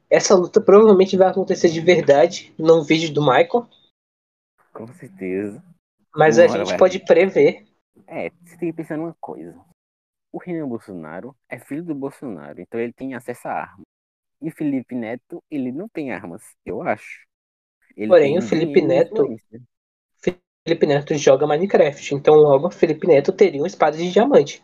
essa 0.09 0.35
luta 0.35 0.59
provavelmente 0.59 1.15
vai 1.15 1.29
acontecer 1.29 1.69
de 1.69 1.79
verdade 1.79 2.53
num 2.59 2.83
vídeo 2.83 3.13
do 3.13 3.21
Michael. 3.21 3.67
Com 4.73 4.87
certeza. 4.93 5.63
Mas 6.13 6.37
a 6.37 6.47
gente 6.47 6.77
pode 6.77 6.99
prever. 6.99 7.65
É, 8.05 8.29
você 8.43 8.57
tem 8.57 8.69
que 8.71 8.73
pensar 8.73 8.97
numa 8.97 9.15
coisa. 9.21 9.57
O 10.31 10.37
Renan 10.37 10.67
Bolsonaro 10.67 11.35
é 11.49 11.59
filho 11.59 11.83
do 11.83 11.93
Bolsonaro, 11.93 12.61
então 12.61 12.79
ele 12.79 12.93
tem 12.93 13.13
acesso 13.13 13.47
a 13.47 13.51
armas. 13.51 13.85
E 14.41 14.49
o 14.49 14.51
Felipe 14.51 14.95
Neto, 14.95 15.43
ele 15.51 15.71
não 15.71 15.87
tem 15.89 16.11
armas, 16.11 16.41
eu 16.65 16.81
acho. 16.81 17.27
Ele 17.95 18.07
Porém, 18.07 18.37
o 18.37 18.41
Felipe 18.41 18.81
Neto. 18.81 19.27
Felipe 20.63 20.85
Neto 20.85 21.15
joga 21.15 21.47
Minecraft, 21.47 22.15
então 22.15 22.35
logo 22.35 22.67
o 22.67 22.71
Felipe 22.71 23.07
Neto 23.07 23.33
teria 23.33 23.61
uma 23.61 23.67
espada 23.67 23.97
de 23.97 24.11
diamante. 24.11 24.63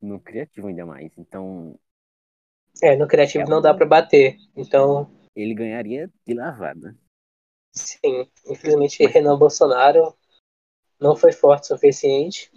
No 0.00 0.20
criativo 0.20 0.68
ainda 0.68 0.86
mais, 0.86 1.10
então. 1.18 1.78
É, 2.82 2.94
no 2.96 3.08
criativo 3.08 3.44
é 3.44 3.48
não 3.48 3.60
dá 3.60 3.74
para 3.74 3.86
bater, 3.86 4.36
então. 4.54 5.10
Ele 5.34 5.54
ganharia 5.54 6.10
de 6.26 6.34
lavada. 6.34 6.96
Sim, 7.72 8.26
infelizmente 8.46 9.04
Renan 9.06 9.38
Bolsonaro 9.38 10.16
não 10.98 11.14
foi 11.14 11.32
forte 11.32 11.64
o 11.64 11.66
suficiente. 11.66 12.50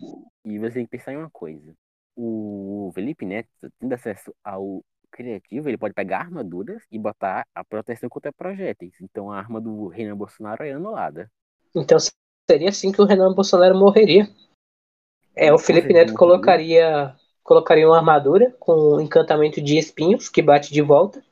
E 0.45 0.57
você 0.57 0.75
tem 0.75 0.85
que 0.85 0.91
pensar 0.91 1.11
em 1.11 1.17
uma 1.17 1.29
coisa. 1.29 1.75
O 2.21 2.91
Felipe 2.93 3.25
Neto, 3.25 3.49
tendo 3.79 3.93
acesso 3.93 4.35
ao 4.43 4.83
criativo, 5.09 5.69
ele 5.69 5.77
pode 5.77 5.93
pegar 5.93 6.19
armaduras 6.19 6.83
e 6.91 6.99
botar 6.99 7.45
a 7.55 7.63
proteção 7.63 8.09
contra 8.09 8.33
projéteis. 8.33 8.93
Então 9.01 9.31
a 9.31 9.37
arma 9.37 9.61
do 9.61 9.87
Renan 9.87 10.17
Bolsonaro 10.17 10.63
é 10.63 10.71
anulada. 10.73 11.31
Então 11.73 11.97
seria 12.49 12.69
assim 12.69 12.91
que 12.91 13.01
o 13.01 13.05
Renan 13.05 13.33
Bolsonaro 13.33 13.77
morreria. 13.77 14.27
É, 15.33 15.53
o 15.53 15.57
Felipe 15.57 15.93
Neto 15.93 16.13
colocaria 16.13 17.15
colocaria 17.41 17.87
uma 17.87 17.97
armadura 17.97 18.55
com 18.59 18.97
um 18.97 19.01
encantamento 19.01 19.61
de 19.61 19.77
espinhos 19.77 20.27
que 20.27 20.41
bate 20.41 20.73
de 20.73 20.81
volta. 20.81 21.23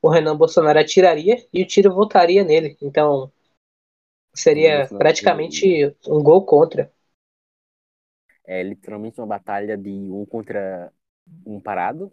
O 0.00 0.08
Renan 0.08 0.36
Bolsonaro 0.36 0.78
atiraria 0.78 1.46
e 1.52 1.62
o 1.62 1.66
tiro 1.66 1.92
voltaria 1.92 2.42
nele. 2.42 2.76
Então 2.80 3.30
Seria 4.38 4.86
praticamente 4.86 5.94
um 6.06 6.22
gol 6.22 6.44
contra. 6.44 6.92
É 8.48 8.62
literalmente 8.62 9.20
uma 9.20 9.26
batalha 9.26 9.76
de 9.76 9.90
um 9.90 10.24
contra 10.24 10.90
um 11.44 11.60
parado. 11.60 12.10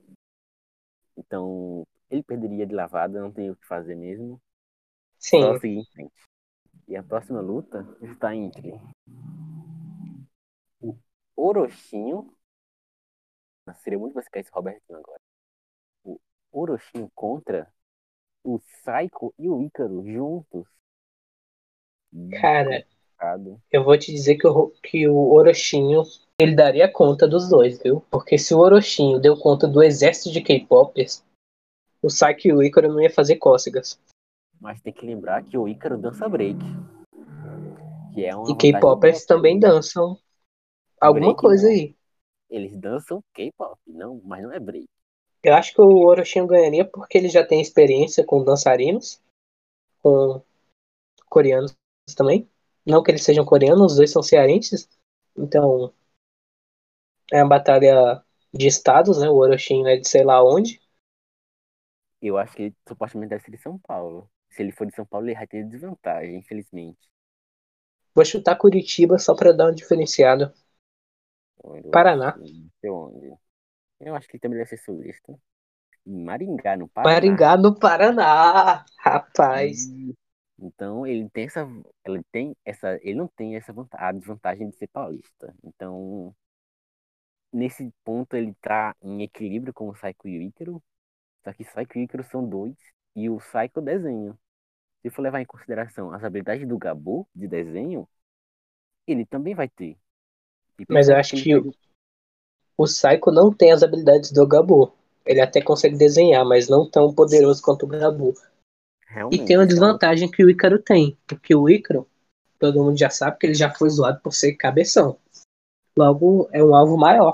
Então, 1.16 1.88
ele 2.10 2.22
perderia 2.22 2.68
de 2.68 2.76
lavada, 2.76 3.22
não 3.22 3.32
tem 3.32 3.50
o 3.50 3.56
que 3.56 3.66
fazer 3.66 3.96
mesmo. 3.96 4.42
Sim. 5.18 5.42
Só 5.42 5.58
seguir 5.60 5.78
em 5.78 5.86
frente. 5.86 6.14
E 6.90 6.98
a 6.98 7.02
próxima 7.02 7.40
luta 7.40 7.88
está 8.02 8.36
entre 8.36 8.74
o 10.82 10.94
Orochinho. 11.38 12.36
Seria 13.78 13.98
muito 13.98 14.14
você 14.14 14.28
esse 14.36 14.52
Robertinho 14.52 15.00
agora. 15.00 15.22
O 16.04 16.20
Orochinho 16.52 17.10
contra 17.16 17.74
o 18.44 18.60
Psycho 18.60 19.34
e 19.40 19.48
o 19.50 19.64
Ícaro 19.64 20.06
juntos 20.06 20.68
Cara, 22.40 22.86
eu 23.72 23.84
vou 23.84 23.98
te 23.98 24.12
dizer 24.12 24.38
que 24.38 24.48
o, 24.48 24.70
que 24.82 25.08
o 25.08 25.34
Orochinho 25.34 26.04
ele 26.40 26.56
daria 26.56 26.92
conta 26.92 27.28
dos 27.28 27.50
dois, 27.50 27.82
viu? 27.82 28.02
Porque 28.12 28.38
se 28.38 28.54
o 28.54 28.60
Orochinho 28.60 29.20
deu 29.20 29.38
conta 29.38 29.68
do 29.68 29.82
exército 29.82 30.32
de 30.32 30.42
K-popers, 30.42 31.24
o 32.02 32.10
Saiki 32.10 32.50
e 32.50 32.54
o 32.54 32.62
Ícaro 32.62 32.90
não 32.90 33.02
ia 33.02 33.10
fazer 33.10 33.38
cócegas. 33.38 34.00
Mas 34.60 34.82
tem 34.82 34.94
que 34.94 35.06
lembrar 35.06 35.44
que 35.44 35.58
o 35.58 35.68
Ícaro 35.68 35.98
dança 35.98 36.28
break. 36.28 36.60
Que 38.14 38.26
é 38.26 38.36
uma 38.36 38.52
e 38.52 38.56
K-popers 38.56 39.26
também 39.26 39.60
dançam 39.60 40.18
alguma 41.00 41.28
break, 41.28 41.42
coisa 41.42 41.68
aí. 41.68 41.96
Eles 42.50 42.78
dançam 42.78 43.24
K-pop, 43.34 43.80
não, 43.88 44.22
mas 44.24 44.44
não 44.44 44.52
é 44.52 44.60
break. 44.60 44.88
Eu 45.42 45.54
acho 45.54 45.74
que 45.74 45.82
o 45.82 46.06
Orochinho 46.06 46.48
ganharia 46.48 46.84
porque 46.84 47.18
ele 47.18 47.30
já 47.30 47.46
tem 47.46 47.62
experiência 47.62 48.26
com 48.26 48.44
dançarinos, 48.44 49.22
com 50.02 50.42
coreanos 51.30 51.74
também. 52.16 52.50
Não 52.86 53.02
que 53.02 53.12
eles 53.12 53.24
sejam 53.24 53.46
coreanos, 53.46 53.94
os 53.94 53.98
dois 53.98 54.12
são 54.12 54.22
cearenses. 54.22 54.90
Então, 55.38 55.94
é 57.32 57.44
uma 57.44 57.50
batalha 57.50 58.24
de 58.54 58.68
estados, 58.68 59.20
né? 59.20 59.30
O 59.30 59.36
Orochin 59.36 59.86
é 59.88 59.98
de 59.98 60.08
sei 60.08 60.24
lá 60.24 60.44
onde. 60.44 60.80
Eu 62.22 62.38
acho 62.38 62.54
que 62.56 62.64
ele 62.64 62.76
supostamente 62.88 63.30
deve 63.30 63.44
ser 63.44 63.52
de 63.52 63.58
São 63.58 63.80
Paulo. 63.80 64.30
Se 64.50 64.62
ele 64.62 64.72
for 64.74 64.86
de 64.86 64.94
São 64.96 65.06
Paulo, 65.06 65.28
ele 65.28 65.36
vai 65.36 65.48
ter 65.48 65.64
desvantagem, 65.66 66.38
infelizmente. 66.38 67.00
Vou 68.16 68.26
chutar 68.26 68.56
Curitiba 68.58 69.20
só 69.20 69.36
para 69.36 69.52
dar 69.54 69.66
uma 69.66 69.76
diferenciada. 69.76 70.52
Paraná. 71.92 72.30
Onde? 72.84 73.34
Eu 74.00 74.16
acho 74.16 74.28
que 74.28 74.36
ele 74.38 74.42
também 74.42 74.58
deve 74.58 74.70
ser 74.70 74.78
sulista. 74.78 75.38
Maringá, 76.06 76.78
no 76.78 76.88
Paraná. 76.90 77.14
Maringá, 77.14 77.58
no 77.58 77.74
Paraná. 77.80 78.86
Rapaz. 78.98 79.88
E- 79.88 80.16
Então 80.58 81.06
ele 81.06 81.30
tem 81.30 81.46
essa, 81.46 81.68
ele 82.06 82.24
tem 82.32 82.56
essa, 82.66 82.98
ele 83.02 83.16
não 83.16 83.28
tem 83.28 83.56
essa 83.58 83.74
vanta- 83.74 83.98
a 84.00 84.12
desvantagem 84.14 84.70
de 84.70 84.78
ser 84.78 84.88
paulista. 84.88 85.54
Então 85.64 86.34
nesse 87.52 87.92
ponto 88.04 88.36
ele 88.36 88.54
tá 88.62 88.96
em 89.02 89.24
equilíbrio 89.24 89.74
com 89.74 89.90
o 89.90 89.94
Psycho 89.94 90.28
e 90.28 90.40
o 90.40 90.42
Ícaro. 90.42 90.84
Só 91.44 91.54
que 91.54 91.64
Psycho 91.64 91.98
e 92.00 92.04
Ícaro 92.04 92.24
são 92.24 92.48
dois 92.48 92.76
e 93.16 93.30
o 93.30 93.38
Psycho 93.38 93.82
desenho. 93.82 94.38
Se 95.02 95.10
for 95.10 95.22
levar 95.22 95.40
em 95.42 95.46
consideração 95.46 96.12
as 96.12 96.24
habilidades 96.24 96.68
do 96.68 96.78
Gabu 96.78 97.28
de 97.36 97.48
desenho, 97.48 98.08
ele 99.08 99.26
também 99.26 99.54
vai 99.54 99.70
ter. 99.70 99.98
E 100.80 100.86
Mas 100.90 101.10
eu 101.10 101.16
acho 101.16 101.36
ele 101.36 101.44
que 101.44 101.62
pega- 101.62 101.76
o 102.78 102.84
Psycho 102.86 103.32
não 103.32 103.54
tem 103.54 103.72
as 103.72 103.84
habilidades 103.84 104.32
do 104.32 104.48
Gabu. 104.48 104.94
Ele 105.26 105.42
até 105.42 105.62
consegue 105.62 105.98
desenhar, 105.98 106.46
mas 106.46 106.68
não 106.68 106.90
tão 106.90 107.14
poderoso 107.14 107.62
quanto 107.62 107.84
o 107.84 107.88
Gabu. 107.88 108.34
E 109.12 109.14
realmente 109.14 109.46
tem 109.48 109.58
uma 109.58 109.64
um- 109.64 109.68
desvantagem 109.68 110.30
que 110.30 110.44
o 110.44 110.50
Ícaro 110.50 110.80
tem. 110.82 111.18
Porque 111.28 111.56
o 111.56 111.70
Ícaro, 111.70 112.08
todo 112.60 112.84
mundo 112.84 112.98
já 112.98 113.10
sabe 113.10 113.38
que 113.38 113.46
ele 113.48 113.54
já 113.56 113.74
foi 113.74 113.90
zoado 113.90 114.20
por 114.22 114.34
ser 114.34 114.54
cabeção. 114.56 115.18
Logo, 115.98 116.48
é 116.54 116.64
um 116.64 116.74
alvo 116.74 116.98
maior. 116.98 117.34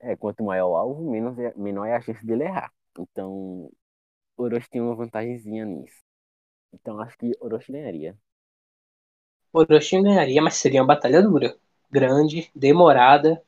É, 0.00 0.16
quanto 0.16 0.42
maior 0.44 0.68
o 0.70 0.76
alvo, 0.76 1.10
menos 1.10 1.38
é- 1.38 1.54
menor 1.56 1.86
é 1.86 1.94
a 1.94 2.00
chance 2.00 2.24
dele 2.26 2.44
errar. 2.44 2.72
Então, 2.98 3.70
Orochi 4.36 4.70
tem 4.70 4.80
uma 4.82 4.96
vantagemzinha 4.96 5.64
nisso. 5.66 6.02
Então, 6.74 7.00
acho 7.00 7.18
que 7.18 7.32
Orochi 7.40 7.72
ganharia. 7.72 8.18
Orochi 9.52 10.00
ganharia, 10.02 10.42
mas 10.42 10.54
seria 10.56 10.80
uma 10.80 10.88
batalha 10.88 11.22
dura. 11.22 11.56
Grande, 11.90 12.50
demorada. 12.54 13.40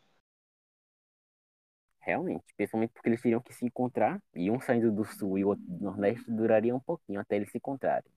Realmente. 2.01 2.45
Principalmente 2.57 2.93
porque 2.93 3.09
eles 3.09 3.21
teriam 3.23 3.41
que 3.41 3.53
se 3.55 3.65
encontrar. 3.65 4.21
E 4.35 4.51
um 4.51 4.61
saindo 4.61 4.91
do 4.93 5.05
sul 5.05 5.39
e 5.39 5.45
o 5.45 5.49
outro 5.49 5.65
do 5.67 5.85
nordeste 5.85 6.31
duraria 6.31 6.75
um 6.75 6.81
pouquinho 6.81 7.21
até 7.21 7.37
eles 7.37 7.51
se 7.51 7.59
encontrarem. 7.59 8.11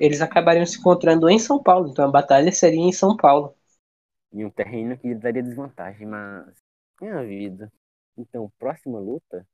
Eles 0.00 0.20
acabariam 0.20 0.66
se 0.66 0.78
encontrando 0.80 1.28
em 1.30 1.38
São 1.38 1.62
Paulo. 1.62 1.90
Então 1.90 2.04
a 2.06 2.10
batalha 2.10 2.52
seria 2.52 2.80
em 2.80 2.92
São 2.92 3.16
Paulo. 3.16 3.54
Em 4.32 4.44
um 4.44 4.50
terreno 4.50 4.96
que 4.96 5.14
daria 5.14 5.42
desvantagem, 5.42 6.06
mas. 6.06 6.54
Minha 7.00 7.22
vida. 7.24 7.72
Então, 8.16 8.52
próxima 8.58 8.98
luta. 8.98 9.46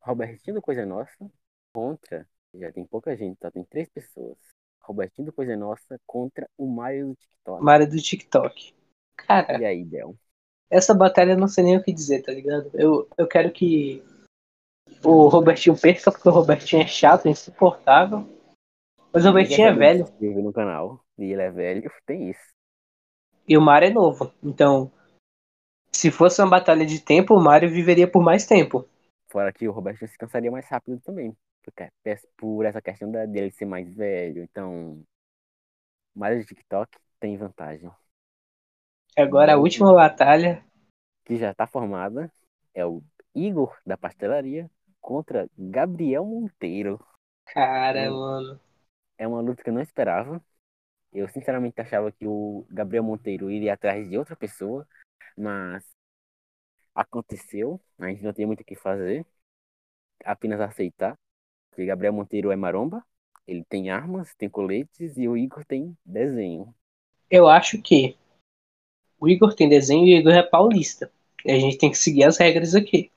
Robertinho 0.00 0.54
do 0.54 0.62
Coisa 0.62 0.86
Nossa 0.86 1.30
contra. 1.72 2.26
Já 2.54 2.72
tem 2.72 2.84
pouca 2.84 3.16
gente, 3.16 3.38
só 3.40 3.50
tem 3.50 3.64
três 3.64 3.88
pessoas. 3.88 4.38
Robertinho 4.80 5.26
do 5.26 5.32
Coisa 5.32 5.56
Nossa 5.56 6.00
contra 6.06 6.48
o 6.56 6.66
Mario 6.66 7.08
do 7.08 7.14
TikTok. 7.14 7.62
Mario 7.62 7.90
do 7.90 7.96
TikTok. 7.96 8.74
Cara, 9.16 9.60
E 9.60 9.64
aí, 9.64 9.84
Del? 9.84 10.16
essa 10.70 10.94
batalha 10.94 11.32
eu 11.32 11.38
não 11.38 11.48
sei 11.48 11.64
nem 11.64 11.76
o 11.76 11.82
que 11.82 11.92
dizer, 11.92 12.22
tá 12.22 12.32
ligado? 12.32 12.70
Eu, 12.74 13.08
eu 13.18 13.26
quero 13.26 13.50
que 13.50 14.02
o 15.04 15.28
Robertinho 15.28 15.78
perca, 15.78 16.12
porque 16.12 16.28
o 16.28 16.32
Robertinho 16.32 16.82
é 16.82 16.86
chato, 16.86 17.26
é 17.26 17.30
insuportável. 17.30 18.26
Mas 19.12 19.24
o 19.24 19.28
Robertinho 19.28 19.68
é 19.68 19.72
velho 19.72 20.02
inscreve 20.02 20.40
no 20.40 20.52
canal 20.52 21.04
e 21.18 21.24
ele 21.24 21.42
é 21.42 21.50
velho, 21.50 21.90
tem 22.06 22.30
isso. 22.30 22.49
E 23.50 23.58
o 23.58 23.60
Mario 23.60 23.88
é 23.88 23.92
novo. 23.92 24.32
Então, 24.40 24.92
se 25.92 26.08
fosse 26.12 26.40
uma 26.40 26.48
batalha 26.48 26.86
de 26.86 27.00
tempo, 27.00 27.34
o 27.34 27.42
Mario 27.42 27.68
viveria 27.68 28.08
por 28.08 28.22
mais 28.22 28.46
tempo. 28.46 28.88
Fora 29.28 29.52
que 29.52 29.66
o 29.66 29.72
Robertinho 29.72 30.08
se 30.08 30.16
cansaria 30.16 30.52
mais 30.52 30.68
rápido 30.68 31.00
também. 31.00 31.36
Porque, 31.62 31.90
por 32.36 32.64
essa 32.64 32.80
questão 32.80 33.10
dele 33.10 33.50
ser 33.50 33.64
mais 33.64 33.92
velho. 33.92 34.44
Então, 34.44 35.04
o 36.14 36.18
Mario 36.18 36.40
de 36.40 36.46
TikTok 36.46 36.96
tem 37.18 37.36
vantagem. 37.36 37.90
Agora 39.16 39.54
a 39.54 39.58
última 39.58 39.92
batalha, 39.92 40.64
Que 41.24 41.36
já 41.36 41.52
tá 41.52 41.66
formada 41.66 42.32
é 42.72 42.86
o 42.86 43.02
Igor 43.34 43.76
da 43.84 43.96
pastelaria 43.96 44.70
contra 45.00 45.48
Gabriel 45.58 46.24
Monteiro. 46.24 47.04
cara, 47.46 48.10
Hum. 48.10 48.18
mano. 48.20 48.60
É 49.18 49.26
uma 49.26 49.40
luta 49.40 49.62
que 49.62 49.68
eu 49.70 49.74
não 49.74 49.82
esperava. 49.82 50.40
Eu 51.12 51.28
sinceramente 51.28 51.80
achava 51.80 52.12
que 52.12 52.26
o 52.26 52.64
Gabriel 52.70 53.02
Monteiro 53.02 53.50
iria 53.50 53.74
atrás 53.74 54.08
de 54.08 54.16
outra 54.16 54.36
pessoa, 54.36 54.86
mas 55.36 55.84
aconteceu. 56.94 57.80
A 57.98 58.08
gente 58.08 58.22
não 58.22 58.32
tem 58.32 58.46
muito 58.46 58.60
o 58.60 58.64
que 58.64 58.76
fazer, 58.76 59.26
apenas 60.24 60.60
aceitar. 60.60 61.18
Que 61.72 61.86
Gabriel 61.86 62.12
Monteiro 62.12 62.50
é 62.50 62.56
maromba, 62.56 63.04
ele 63.46 63.64
tem 63.64 63.90
armas, 63.90 64.34
tem 64.34 64.48
coletes 64.48 65.16
e 65.16 65.28
o 65.28 65.36
Igor 65.36 65.64
tem 65.64 65.96
desenho. 66.04 66.74
Eu 67.30 67.48
acho 67.48 67.80
que 67.80 68.16
o 69.18 69.28
Igor 69.28 69.54
tem 69.54 69.68
desenho 69.68 70.06
e 70.06 70.16
o 70.16 70.18
Igor 70.18 70.32
é 70.32 70.42
paulista. 70.42 71.12
E 71.44 71.50
a 71.50 71.58
gente 71.58 71.78
tem 71.78 71.90
que 71.90 71.98
seguir 71.98 72.24
as 72.24 72.38
regras 72.38 72.74
aqui. 72.74 73.10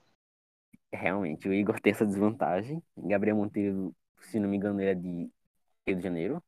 Realmente, 0.92 1.48
o 1.48 1.52
Igor 1.52 1.80
tem 1.80 1.92
essa 1.92 2.06
desvantagem. 2.06 2.82
Gabriel 2.96 3.36
Monteiro, 3.36 3.94
se 4.20 4.38
não 4.38 4.48
me 4.48 4.56
engano, 4.56 4.80
ele 4.80 4.90
é 4.90 4.94
de 4.94 5.30
Rio 5.86 5.96
de 5.96 6.02
Janeiro. 6.02 6.42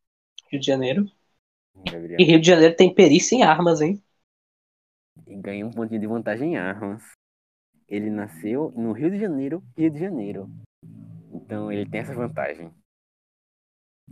Rio 0.51 0.61
de 0.61 0.67
Janeiro. 0.67 1.11
Gabriel 1.85 2.21
E 2.21 2.25
Rio 2.25 2.41
de 2.41 2.47
Janeiro 2.47 2.77
tem 2.77 2.93
perícia 2.95 3.37
em 3.37 3.43
armas, 3.43 3.81
hein? 3.81 4.03
e 5.27 5.35
ganha 5.37 5.67
um 5.67 5.71
pontinho 5.71 6.01
de 6.01 6.07
vantagem 6.07 6.53
em 6.53 6.57
armas. 6.57 7.03
Ele 7.89 8.11
nasceu 8.11 8.71
no 8.77 8.93
Rio 8.93 9.11
de 9.11 9.19
Janeiro, 9.19 9.63
Rio 9.77 9.91
de 9.91 9.99
Janeiro. 9.99 10.49
Então 11.33 11.71
ele 11.73 11.89
tem 11.89 12.01
essa 12.01 12.15
vantagem. 12.15 12.73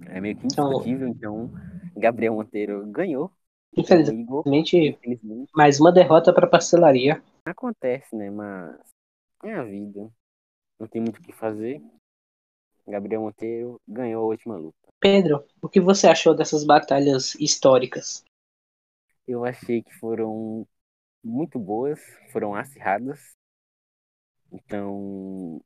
É 0.07 0.21
meio 0.21 0.37
que 0.37 0.47
Então- 0.47 0.67
indiscutível, 0.69 1.09
então 1.09 1.51
Gabriel 1.97 2.35
Monteiro 2.35 2.85
ganhou. 2.91 3.31
Então, 3.77 3.83
Infelizmente, 4.01 4.77
infelizmente, 4.79 5.51
mais 5.55 5.79
uma 5.81 5.93
derrota 5.93 6.33
para 6.33 6.47
pastelaria. 6.47 7.23
acontece, 7.45 8.15
né? 8.17 8.31
Mas 8.31 8.81
é 9.43 9.53
a 9.55 9.63
vida. 9.63 10.11
Não 10.81 10.87
tem 10.89 11.01
muito 11.03 11.19
o 11.19 11.23
que 11.23 11.33
fazer. 11.33 11.83
Gabriel 12.87 13.21
Monteiro 13.23 13.81
ganhou 13.87 14.25
a 14.25 14.29
última 14.29 14.57
luta. 14.57 14.84
Pedro, 15.05 15.47
o 15.63 15.69
que 15.69 15.81
você 15.81 16.09
achou 16.09 16.35
dessas 16.35 16.65
batalhas 16.65 17.37
históricas? 17.37 18.25
Eu 19.27 19.45
achei 19.45 19.83
que 19.83 19.93
foram 19.99 20.67
muito 21.25 21.59
boas, 21.59 22.01
foram 22.33 22.55
acirradas. 22.55 23.21
Então, 24.51 25.61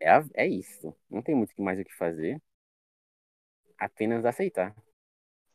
é, 0.00 0.10
a- 0.10 0.24
é 0.34 0.46
isso. 0.48 0.94
Não 1.10 1.22
tem 1.22 1.34
muito 1.34 1.60
mais 1.62 1.78
o 1.78 1.84
que 1.84 1.94
fazer. 1.96 2.40
Apenas 3.80 4.24
aceitar. 4.24 4.76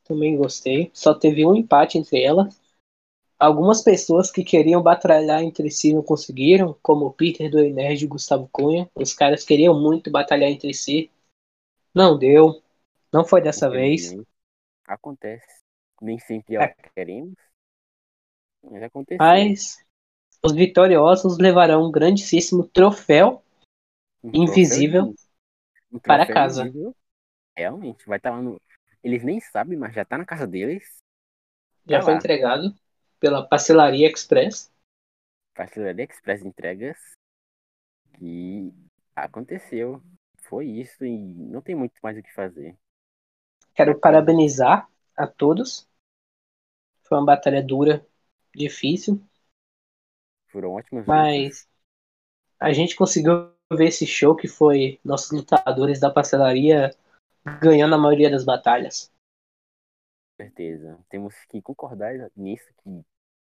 Também 0.04 0.38
gostei. 0.38 0.90
Só 0.94 1.14
teve 1.14 1.46
um 1.46 1.56
empate 1.56 1.98
entre 1.98 2.22
elas. 2.24 2.60
Algumas 3.40 3.82
pessoas 3.84 4.32
que 4.32 4.44
queriam 4.44 4.82
batalhar 4.84 5.44
entre 5.44 5.72
si 5.72 5.94
não 5.94 6.04
conseguiram, 6.04 6.78
como 6.84 7.06
o 7.08 7.14
Peter 7.14 7.50
do 7.52 7.60
Nerd 7.64 8.04
e 8.04 8.08
o 8.08 8.10
Gustavo 8.10 8.50
Cunha. 8.52 8.90
Os 8.96 9.14
caras 9.14 9.46
queriam 9.46 9.80
muito 9.82 10.12
batalhar 10.12 10.50
entre 10.52 10.74
si. 10.74 11.12
Não 11.96 12.18
deu. 12.18 12.62
Não 13.16 13.24
foi 13.24 13.42
dessa 13.42 13.70
vez. 13.70 14.14
Acontece. 14.86 15.64
Nem 16.02 16.20
sempre 16.20 16.56
é 16.56 16.66
o 16.66 16.76
que 16.76 16.90
queremos. 16.94 17.34
Mas 18.62 18.84
aconteceu. 18.84 19.18
Mas 19.26 19.78
os 20.44 20.52
vitoriosos 20.52 21.38
levarão 21.38 21.86
um 21.88 21.92
grandíssimo 21.92 22.68
troféu 22.68 23.42
Um 24.22 24.32
troféu 24.32 24.44
invisível 24.44 25.04
de- 25.14 25.16
um 25.94 26.00
para 26.00 26.26
troféu 26.26 26.36
casa. 26.36 26.64
invisível. 26.64 26.96
Realmente, 27.58 28.06
vai 28.06 28.18
estar 28.18 28.32
lá 28.32 28.42
no. 28.42 28.60
Eles 29.02 29.24
nem 29.24 29.40
sabem, 29.40 29.78
mas 29.78 29.96
já 29.96 30.04
tá 30.04 30.18
na 30.18 30.26
casa 30.26 30.46
deles. 30.46 30.98
já 31.88 32.00
Tá 32.00 32.04
foi 32.04 32.14
lá. 32.16 32.20
entregado 32.20 32.76
pela 33.18 33.48
Pastelaria 33.48 34.12
Express. 34.12 34.70
Pastelaria 35.54 36.04
Express 36.04 36.44
Entregas. 36.44 36.98
Que 38.18 38.74
aconteceu. 39.16 40.04
Foi 40.42 40.68
isso 40.68 41.06
e 41.06 41.18
não 41.18 41.62
tem 41.62 41.76
muito 41.76 41.98
mais 42.04 42.18
o 42.18 42.22
que 42.22 42.34
fazer. 42.34 42.78
Quero 43.76 44.00
parabenizar 44.00 44.90
a 45.16 45.28
todos. 45.28 45.88
Foi 47.04 47.18
uma 47.18 47.26
batalha 47.26 47.62
dura, 47.62 48.06
difícil, 48.56 49.22
Foram 50.48 50.72
ótimas 50.72 51.06
mas 51.06 51.68
a 52.58 52.72
gente 52.72 52.96
conseguiu 52.96 53.52
ver 53.74 53.88
esse 53.88 54.08
show 54.08 54.36
que 54.36 54.48
foi 54.48 55.00
nossos 55.04 55.32
lutadores 55.32 56.00
da 56.00 56.10
pastelaria 56.10 56.96
ganhando 57.62 57.96
a 57.96 57.98
maioria 57.98 58.32
das 58.32 58.46
batalhas. 58.46 59.12
Com 60.38 60.44
certeza. 60.46 60.98
Temos 61.10 61.36
que 61.50 61.62
concordar 61.62 62.14
nisso 62.36 62.68
que 62.78 63.02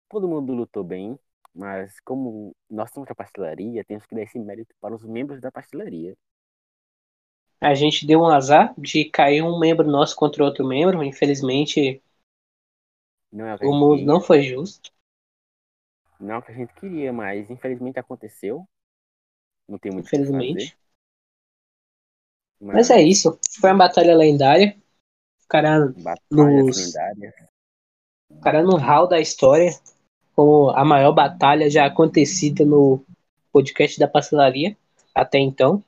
todo 0.10 0.28
mundo 0.28 0.54
lutou 0.54 0.84
bem, 0.84 1.18
mas 1.54 2.00
como 2.02 2.56
nós 2.70 2.92
somos 2.92 3.08
da 3.08 3.16
pastelaria, 3.16 3.86
temos 3.86 4.06
que 4.06 4.16
dar 4.16 4.24
esse 4.24 4.40
mérito 4.40 4.74
para 4.82 4.96
os 4.96 5.04
membros 5.04 5.40
da 5.40 5.52
pastelaria. 5.52 6.16
A 7.62 7.74
gente 7.74 8.06
deu 8.06 8.22
um 8.22 8.28
azar 8.28 8.74
de 8.78 9.06
cair 9.06 9.42
um 9.42 9.60
membro 9.60 9.88
nosso 9.90 10.16
contra 10.16 10.44
outro 10.44 10.66
membro. 10.66 11.04
Infelizmente, 11.04 12.02
Não 13.32 13.46
é 13.48 13.56
o 13.62 13.70
o 13.70 13.74
mundo 13.76 14.04
não 14.04 14.20
foi 14.22 14.42
justo. 14.44 14.92
não 16.20 16.36
é 16.36 16.38
o 16.38 16.42
que 16.42 16.52
a 16.52 16.56
gente 16.56 16.74
queria, 16.74 17.14
mas 17.14 17.50
infelizmente 17.50 18.00
aconteceu. 18.00 18.68
Não 19.68 19.78
tem 19.78 19.92
muito 19.92 20.08
Infelizmente. 20.08 20.70
fazer. 20.70 20.78
Mas 22.62 22.90
é 22.90 23.02
isso. 23.02 23.40
Foi 23.60 23.72
uma 23.72 23.88
batalha 23.88 24.16
lendária. 24.16 24.76
O 25.44 25.48
cara, 25.48 25.94
Batalhas 26.04 26.66
nos- 26.66 26.78
lendárias. 26.78 27.34
o 28.30 28.40
cara 28.42 28.64
no 28.64 28.78
hall 28.78 29.08
da 29.08 29.20
história. 29.20 29.72
como 30.36 30.70
a 30.72 30.86
maior 30.86 31.14
batalha 31.14 31.70
já 31.70 31.86
acontecida 31.86 32.66
no 32.66 33.06
podcast 33.52 34.00
da 34.00 34.08
pastelaria 34.08 34.78
até 35.16 35.40
então. 35.40 35.84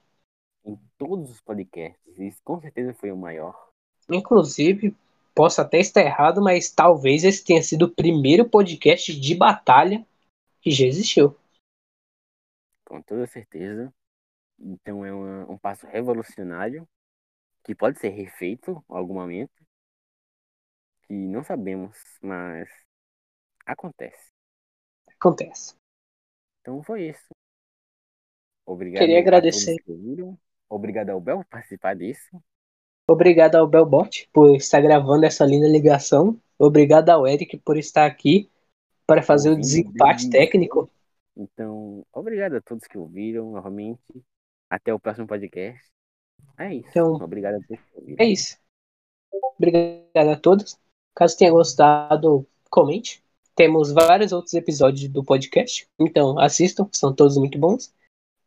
Todos 0.98 1.30
os 1.30 1.42
podcasts, 1.42 2.18
isso 2.18 2.42
com 2.44 2.60
certeza 2.60 2.94
foi 2.94 3.12
o 3.12 3.18
maior. 3.18 3.70
Inclusive, 4.10 4.96
posso 5.36 5.62
até 5.62 5.80
estar 5.80 6.02
errado, 6.02 6.42
mas 6.42 6.72
talvez 6.72 7.24
esse 7.24 7.44
tenha 7.44 7.62
sido 7.62 7.86
o 7.86 7.94
primeiro 7.94 8.50
podcast 8.50 9.18
de 9.20 9.36
batalha 9.36 10.06
que 10.62 10.72
já 10.72 10.86
existiu. 10.86 11.36
Com 12.86 13.02
toda 13.02 13.28
certeza. 13.28 13.94
Então 14.60 15.06
é 15.06 15.14
uma, 15.14 15.52
um 15.52 15.58
passo 15.58 15.86
revolucionário 15.86 16.88
que 17.64 17.76
pode 17.76 18.00
ser 18.00 18.10
refeito 18.10 18.72
em 18.90 18.96
algum 18.96 19.14
momento. 19.14 19.54
Que 21.04 21.14
não 21.14 21.44
sabemos, 21.44 21.98
mas 22.22 22.70
acontece. 23.66 24.32
Acontece. 25.08 25.76
Então 26.62 26.82
foi 26.82 27.10
isso. 27.10 27.28
Obrigado 28.66 29.02
Queria 29.02 29.20
agradecer. 29.20 29.78
Obrigado 30.70 31.10
ao 31.10 31.20
Bel 31.20 31.38
por 31.38 31.46
participar 31.46 31.96
disso. 31.96 32.42
Obrigado 33.10 33.56
ao 33.56 33.68
Belbot 33.68 34.30
por 34.34 34.56
estar 34.58 34.82
gravando 34.82 35.26
essa 35.26 35.46
linda 35.46 35.68
ligação. 35.68 36.40
Obrigado 36.60 37.10
ao 37.10 37.26
Eric 37.26 37.58
por 37.60 37.78
estar 37.78 38.06
aqui 38.06 38.50
para 39.06 39.24
fazer 39.24 39.50
o 39.50 39.56
desempate 39.56 40.30
técnico. 40.30 40.90
Então, 41.36 42.06
obrigado 42.12 42.56
a 42.56 42.62
todos 42.62 42.86
que 42.86 42.98
ouviram 42.98 43.52
novamente. 43.52 44.02
Até 44.70 44.94
o 44.94 45.00
próximo 45.00 45.26
podcast. 45.26 45.82
É 46.58 46.74
isso. 46.74 46.90
Então, 46.90 47.14
obrigado 47.14 47.56
a 47.56 47.60
todos 47.60 47.84
que 47.86 48.00
ouviram. 48.00 48.18
É 48.20 48.26
isso. 48.26 48.58
Obrigado 49.58 50.30
a 50.30 50.36
todos. 50.36 50.78
Caso 51.16 51.38
tenha 51.38 51.52
gostado, 51.52 52.46
comente. 52.70 53.24
Temos 53.56 53.94
vários 53.94 54.34
outros 54.34 54.54
episódios 54.54 55.10
do 55.10 55.24
podcast. 55.24 55.88
Então, 55.98 56.38
assistam, 56.38 56.90
são 56.92 57.14
todos 57.14 57.38
muito 57.38 57.58
bons. 57.58 57.94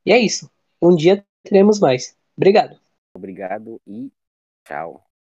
E 0.04 0.12
é 0.12 0.18
isso. 0.18 0.50
Um 0.82 0.94
dia 0.94 1.24
teremos 1.42 1.78
mais. 1.80 2.16
Obrigado. 2.36 2.78
Obrigado 3.14 3.80
e 3.86 4.10
tchau. 4.64 5.09